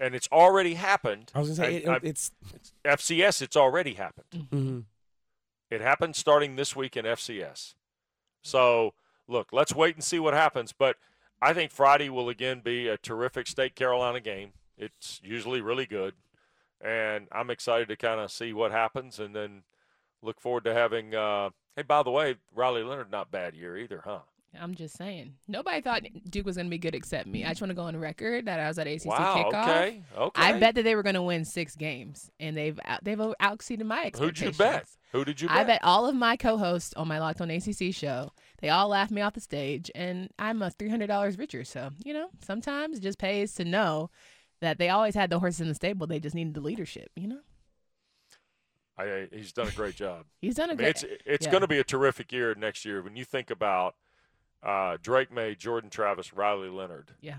And 0.00 0.14
it's 0.14 0.28
already 0.32 0.74
happened. 0.74 1.30
I 1.34 1.40
was 1.40 1.48
going 1.48 1.56
to 1.56 1.62
say, 1.64 1.76
And 1.76 1.84
it, 1.84 1.88
I've- 1.96 2.08
it's. 2.08 2.30
FCS, 2.84 3.42
it's 3.42 3.56
already 3.56 3.94
happened. 3.94 4.48
mhm. 4.50 4.84
It 5.70 5.80
happened 5.82 6.16
starting 6.16 6.56
this 6.56 6.74
week 6.74 6.96
in 6.96 7.04
FCS. 7.04 7.74
So, 8.42 8.94
look, 9.26 9.52
let's 9.52 9.74
wait 9.74 9.96
and 9.96 10.02
see 10.04 10.18
what 10.18 10.32
happens. 10.32 10.72
But 10.72 10.96
I 11.42 11.52
think 11.52 11.70
Friday 11.72 12.08
will 12.08 12.30
again 12.30 12.60
be 12.60 12.88
a 12.88 12.96
terrific 12.96 13.46
State 13.46 13.74
Carolina 13.74 14.20
game. 14.20 14.52
It's 14.78 15.20
usually 15.22 15.60
really 15.60 15.84
good. 15.84 16.14
And 16.80 17.26
I'm 17.32 17.50
excited 17.50 17.88
to 17.88 17.96
kind 17.96 18.18
of 18.20 18.30
see 18.32 18.52
what 18.54 18.70
happens 18.70 19.18
and 19.18 19.34
then 19.36 19.64
look 20.22 20.40
forward 20.40 20.64
to 20.64 20.74
having. 20.74 21.14
Uh, 21.14 21.50
hey, 21.76 21.82
by 21.82 22.02
the 22.02 22.10
way, 22.10 22.36
Riley 22.54 22.82
Leonard, 22.82 23.10
not 23.10 23.30
bad 23.30 23.54
year 23.54 23.76
either, 23.76 24.02
huh? 24.04 24.20
I'm 24.58 24.74
just 24.74 24.96
saying. 24.96 25.34
Nobody 25.46 25.80
thought 25.80 26.02
Duke 26.30 26.46
was 26.46 26.56
going 26.56 26.66
to 26.66 26.70
be 26.70 26.78
good 26.78 26.94
except 26.94 27.26
me. 27.26 27.44
I 27.44 27.50
just 27.50 27.60
want 27.60 27.70
to 27.70 27.74
go 27.74 27.82
on 27.82 27.96
record 27.96 28.46
that 28.46 28.58
I 28.58 28.68
was 28.68 28.78
at 28.78 28.86
ACC 28.86 29.06
wow. 29.06 29.34
kickoff. 29.36 29.68
Okay. 29.68 30.02
Okay. 30.16 30.42
I 30.42 30.58
bet 30.58 30.74
that 30.74 30.84
they 30.84 30.94
were 30.94 31.02
going 31.02 31.14
to 31.14 31.22
win 31.22 31.44
six 31.44 31.76
games, 31.76 32.30
and 32.40 32.56
they've 32.56 32.78
out, 32.84 33.04
they've 33.04 33.20
out 33.20 33.54
exceeded 33.54 33.86
my 33.86 34.04
expectations. 34.04 34.56
Who'd 34.56 34.66
you 34.66 34.72
bet? 34.72 34.88
Who 35.12 35.24
did 35.24 35.40
you 35.40 35.48
bet? 35.48 35.56
I 35.56 35.64
bet 35.64 35.80
all 35.84 36.06
of 36.06 36.14
my 36.14 36.36
co-hosts 36.36 36.94
on 36.94 37.08
my 37.08 37.18
Locked 37.18 37.40
On 37.40 37.50
ACC 37.50 37.94
show, 37.94 38.32
they 38.60 38.70
all 38.70 38.88
laughed 38.88 39.12
me 39.12 39.20
off 39.20 39.34
the 39.34 39.40
stage, 39.40 39.90
and 39.94 40.30
I'm 40.38 40.62
a 40.62 40.70
three 40.70 40.88
hundred 40.88 41.08
dollars 41.08 41.38
richer. 41.38 41.64
So 41.64 41.90
you 42.04 42.14
know, 42.14 42.28
sometimes 42.42 42.98
it 42.98 43.02
just 43.02 43.18
pays 43.18 43.54
to 43.54 43.64
know 43.64 44.10
that 44.60 44.78
they 44.78 44.88
always 44.88 45.14
had 45.14 45.30
the 45.30 45.38
horses 45.38 45.60
in 45.60 45.68
the 45.68 45.74
stable. 45.74 46.06
They 46.06 46.20
just 46.20 46.34
needed 46.34 46.54
the 46.54 46.60
leadership. 46.60 47.10
You 47.16 47.28
know, 47.28 47.40
I, 48.98 49.28
he's 49.32 49.52
done 49.52 49.68
a 49.68 49.72
great 49.72 49.94
job. 49.94 50.24
he's 50.40 50.56
done 50.56 50.70
a 50.70 50.72
I 50.72 50.76
mean, 50.76 50.78
great. 50.78 50.90
it's 50.90 51.04
it's 51.24 51.46
yeah. 51.46 51.52
going 51.52 51.60
to 51.60 51.68
be 51.68 51.78
a 51.78 51.84
terrific 51.84 52.32
year 52.32 52.54
next 52.54 52.84
year 52.84 53.02
when 53.02 53.16
you 53.16 53.24
think 53.24 53.50
about 53.50 53.94
uh, 54.62 54.96
Drake 55.00 55.32
Maye, 55.32 55.54
Jordan 55.54 55.90
Travis, 55.90 56.32
Riley 56.32 56.68
Leonard. 56.68 57.12
Yeah. 57.20 57.36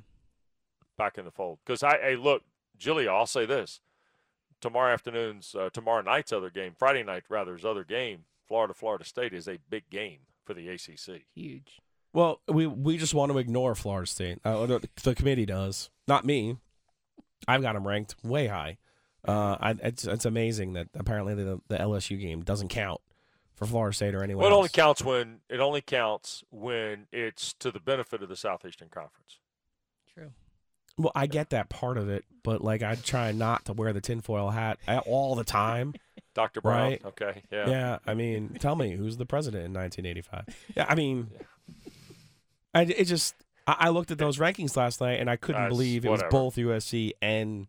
Back 0.97 1.17
in 1.17 1.25
the 1.25 1.31
fold. 1.31 1.59
Because 1.65 1.83
I, 1.83 1.97
hey, 1.97 2.15
look, 2.15 2.43
Julia, 2.77 3.11
I'll 3.11 3.25
say 3.25 3.45
this: 3.45 3.81
tomorrow 4.61 4.93
afternoon's, 4.93 5.55
uh, 5.55 5.69
tomorrow 5.71 6.01
night's 6.01 6.31
other 6.31 6.49
game, 6.49 6.73
Friday 6.77 7.03
night 7.03 7.23
rather, 7.29 7.53
his 7.53 7.65
other 7.65 7.83
game, 7.83 8.25
Florida, 8.47 8.73
Florida 8.73 9.05
State 9.05 9.33
is 9.33 9.47
a 9.47 9.59
big 9.69 9.89
game 9.89 10.19
for 10.45 10.53
the 10.53 10.67
ACC. 10.67 11.23
huge. 11.35 11.79
Well, 12.11 12.41
we 12.47 12.65
we 12.65 12.97
just 12.97 13.13
want 13.13 13.31
to 13.31 13.37
ignore 13.37 13.75
Florida 13.75 14.07
State. 14.07 14.39
Uh, 14.43 14.65
the, 14.65 14.89
the 15.03 15.13
committee 15.13 15.45
does, 15.45 15.91
not 16.07 16.25
me. 16.25 16.57
I've 17.47 17.61
got 17.61 17.73
them 17.73 17.87
ranked 17.87 18.15
way 18.23 18.47
high. 18.47 18.77
Uh, 19.27 19.57
I, 19.59 19.71
it's 19.83 20.05
it's 20.05 20.25
amazing 20.25 20.73
that 20.73 20.87
apparently 20.95 21.33
the 21.35 21.59
the 21.67 21.77
LSU 21.77 22.19
game 22.19 22.41
doesn't 22.41 22.69
count 22.69 23.01
for 23.55 23.65
Florida 23.65 23.93
State 23.95 24.15
or 24.15 24.23
anyone 24.23 24.43
Well, 24.43 24.51
it 24.51 24.55
only 24.55 24.65
else. 24.67 24.71
counts 24.71 25.03
when 25.03 25.39
it 25.49 25.59
only 25.59 25.81
counts 25.81 26.43
when 26.51 27.07
it's 27.11 27.53
to 27.55 27.71
the 27.71 27.79
benefit 27.81 28.23
of 28.23 28.29
the 28.29 28.37
Southeastern 28.37 28.87
Conference. 28.89 29.39
True. 30.13 30.31
Well, 30.97 31.11
I 31.15 31.27
get 31.27 31.49
that 31.51 31.69
part 31.69 31.97
of 31.97 32.09
it, 32.09 32.23
but 32.43 32.61
like 32.63 32.81
I 32.83 32.95
try 32.95 33.31
not 33.33 33.65
to 33.65 33.73
wear 33.73 33.91
the 33.93 34.01
tinfoil 34.01 34.49
hat 34.51 34.77
all 35.05 35.35
the 35.35 35.43
time. 35.43 35.93
Dr. 36.35 36.61
Brown. 36.61 36.91
Right. 36.91 37.01
Okay. 37.05 37.41
yeah. 37.51 37.69
Yeah. 37.69 37.97
I 38.07 38.13
mean, 38.13 38.55
tell 38.59 38.75
me 38.75 38.95
who's 38.95 39.17
the 39.17 39.25
president 39.25 39.65
in 39.65 39.73
1985? 39.73 40.45
Yeah, 40.77 40.85
I 40.87 40.95
mean, 40.95 41.27
I 42.73 42.83
it 42.83 43.05
just 43.05 43.35
I, 43.67 43.75
I 43.79 43.89
looked 43.89 44.11
at 44.11 44.17
those 44.17 44.37
rankings 44.37 44.77
last 44.77 45.01
night 45.01 45.19
and 45.19 45.29
I 45.29 45.35
couldn't 45.35 45.63
That's 45.63 45.71
believe 45.71 46.05
it 46.05 46.09
whatever. 46.09 46.27
was 46.27 46.31
both 46.31 46.55
USC 46.55 47.11
and 47.21 47.67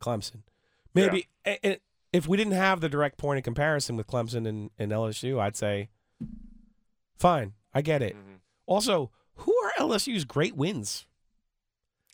Clemson. 0.00 0.42
Maybe 0.94 1.28
a- 1.46 1.66
a- 1.66 1.80
if 2.12 2.26
we 2.26 2.36
didn't 2.36 2.54
have 2.54 2.80
the 2.80 2.88
direct 2.88 3.16
point 3.18 3.38
of 3.38 3.44
comparison 3.44 3.96
with 3.96 4.06
Clemson 4.06 4.46
and, 4.48 4.70
and 4.78 4.90
LSU, 4.92 5.38
I'd 5.40 5.56
say, 5.56 5.88
fine, 7.16 7.54
I 7.72 7.82
get 7.82 8.02
it. 8.02 8.16
Mhm. 8.16 8.40
Also, 8.66 9.10
who 9.36 9.54
are 9.64 9.72
LSU's 9.78 10.24
great 10.24 10.56
wins? 10.56 11.06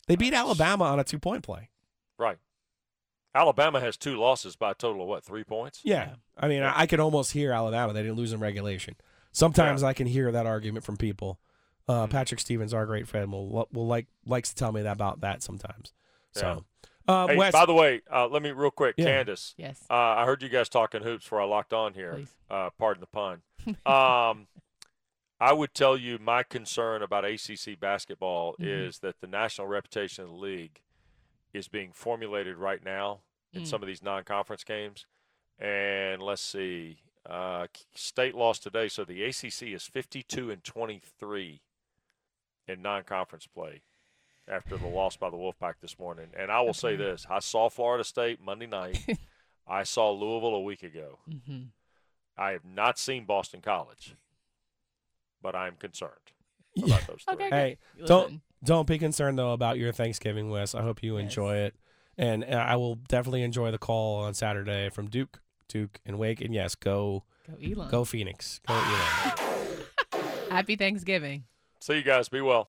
They 0.07 0.15
beat 0.15 0.33
Alabama 0.33 0.85
on 0.85 0.99
a 0.99 1.03
two 1.03 1.19
point 1.19 1.43
play. 1.43 1.69
Right. 2.17 2.37
Alabama 3.35 3.79
has 3.79 3.97
two 3.97 4.17
losses 4.17 4.55
by 4.55 4.71
a 4.71 4.75
total 4.75 5.01
of 5.03 5.07
what, 5.07 5.23
three 5.23 5.43
points? 5.43 5.81
Yeah. 5.83 6.15
I 6.37 6.47
mean, 6.47 6.63
I, 6.63 6.81
I 6.81 6.87
could 6.87 6.99
almost 6.99 7.33
hear 7.33 7.51
Alabama. 7.51 7.93
They 7.93 8.01
didn't 8.01 8.17
lose 8.17 8.33
in 8.33 8.39
regulation. 8.39 8.95
Sometimes 9.31 9.83
I 9.83 9.93
can 9.93 10.07
hear 10.07 10.31
that 10.31 10.45
argument 10.47 10.85
from 10.85 10.97
people. 10.97 11.39
Uh, 11.87 12.05
Mhm. 12.07 12.09
Patrick 12.09 12.39
Stevens, 12.39 12.73
our 12.73 12.85
great 12.85 13.07
friend, 13.07 13.31
will 13.31 13.67
will 13.71 13.87
like 13.87 14.07
likes 14.25 14.49
to 14.49 14.55
tell 14.55 14.71
me 14.71 14.81
that 14.81 14.93
about 14.93 15.21
that 15.21 15.41
sometimes. 15.43 15.93
So, 16.33 16.47
Yeah. 16.47 16.87
Uh, 17.07 17.27
Hey, 17.27 17.35
Wes, 17.37 17.51
by 17.53 17.65
the 17.65 17.73
way, 17.73 18.01
uh, 18.11 18.27
let 18.27 18.41
me 18.41 18.51
real 18.51 18.71
quick, 18.71 18.95
Yeah. 18.97 19.05
Candace. 19.05 19.53
Yes. 19.57 19.83
Uh, 19.89 19.93
I 19.93 20.25
heard 20.25 20.41
you 20.43 20.49
guys 20.49 20.69
talking 20.69 21.03
hoops 21.03 21.23
before 21.25 21.41
I 21.41 21.45
locked 21.45 21.73
on 21.73 21.93
here. 21.93 22.13
Please. 22.15 22.35
Uh, 22.49 22.69
pardon 22.77 23.01
the 23.01 23.07
pun. 23.07 23.41
Um, 23.85 24.47
I 25.39 25.53
would 25.53 25.73
tell 25.73 25.97
you 25.97 26.17
my 26.19 26.41
concern 26.43 27.01
about 27.03 27.25
ACC 27.25 27.75
basketball 27.79 28.55
Mhm. 28.59 28.87
is 28.87 28.99
that 28.99 29.19
the 29.21 29.27
national 29.27 29.67
reputation 29.67 30.23
of 30.23 30.29
the 30.31 30.35
league 30.37 30.81
is 31.53 31.67
being 31.67 31.91
formulated 31.91 32.57
right 32.57 32.83
now 32.83 33.21
in 33.53 33.63
Mm. 33.63 33.67
some 33.67 33.81
of 33.83 33.87
these 33.87 34.01
non-conference 34.01 34.63
games. 34.63 35.05
And 35.59 36.21
let's 36.21 36.41
see, 36.41 36.99
Uh, 37.25 37.67
state 37.93 38.35
lost 38.35 38.63
today, 38.63 38.87
so 38.87 39.03
the 39.03 39.21
ACC 39.21 39.73
is 39.73 39.85
52 39.85 40.49
and 40.49 40.63
23 40.63 41.61
in 42.69 42.81
non-conference 42.81 43.47
play 43.47 43.81
after 44.49 44.77
the 44.77 44.87
loss 44.87 45.17
by 45.17 45.29
the 45.29 45.37
Wolfpack 45.37 45.75
this 45.81 45.97
morning. 45.99 46.27
And 46.37 46.51
I 46.51 46.61
will 46.61 46.73
say 46.73 46.95
this: 46.95 47.25
I 47.29 47.39
saw 47.39 47.69
Florida 47.69 48.03
State 48.03 48.39
Monday 48.41 48.67
night. 48.67 48.99
I 49.67 49.83
saw 49.83 50.11
Louisville 50.11 50.55
a 50.55 50.61
week 50.61 50.83
ago. 50.83 51.19
Mm-hmm. 51.29 51.63
I 52.37 52.51
have 52.51 52.63
not 52.65 52.97
seen 52.99 53.25
Boston 53.25 53.61
College, 53.61 54.15
but 55.41 55.55
I'm 55.55 55.75
concerned 55.75 56.11
about 56.77 57.05
those 57.07 57.23
three. 57.25 57.33
Okay. 57.35 57.49
Hey, 57.49 57.77
don't 58.05 58.41
don't 58.63 58.87
be 58.87 58.97
concerned 58.97 59.37
though 59.37 59.51
about 59.53 59.77
your 59.77 59.91
Thanksgiving, 59.91 60.49
Wes. 60.49 60.73
I 60.75 60.81
hope 60.83 61.03
you 61.03 61.17
Yes. 61.17 61.23
enjoy 61.25 61.55
it, 61.57 61.75
and 62.17 62.43
uh, 62.43 62.47
I 62.47 62.75
will 62.75 62.95
definitely 62.95 63.43
enjoy 63.43 63.71
the 63.71 63.77
call 63.77 64.23
on 64.23 64.33
Saturday 64.33 64.89
from 64.89 65.09
Duke, 65.09 65.41
Duke 65.67 65.99
and 66.05 66.17
Wake. 66.17 66.41
And 66.41 66.53
yes, 66.53 66.75
go 66.75 67.23
Go 67.49 67.55
Elon. 67.61 67.89
go 67.89 68.05
Phoenix, 68.05 68.61
go 68.67 68.73
Elon. 68.75 70.23
Happy 70.49 70.75
Thanksgiving. 70.75 71.43
See 71.79 71.95
you 71.97 72.03
guys. 72.03 72.29
Be 72.29 72.41
well. 72.41 72.69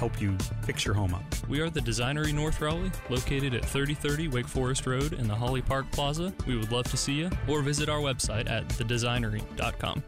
help 0.01 0.19
you 0.19 0.35
fix 0.63 0.83
your 0.83 0.95
home 0.95 1.13
up. 1.13 1.23
We 1.47 1.59
are 1.59 1.69
the 1.69 1.79
Designery 1.79 2.33
North 2.33 2.59
Raleigh, 2.59 2.91
located 3.11 3.53
at 3.53 3.63
3030 3.63 4.29
Wake 4.29 4.47
Forest 4.47 4.87
Road 4.87 5.13
in 5.13 5.27
the 5.27 5.35
Holly 5.35 5.61
Park 5.61 5.85
Plaza. 5.91 6.33
We 6.47 6.57
would 6.57 6.71
love 6.71 6.85
to 6.89 6.97
see 6.97 7.13
you 7.13 7.29
or 7.47 7.61
visit 7.61 7.87
our 7.87 7.99
website 7.99 8.49
at 8.49 8.67
thedesignery.com. 8.69 10.01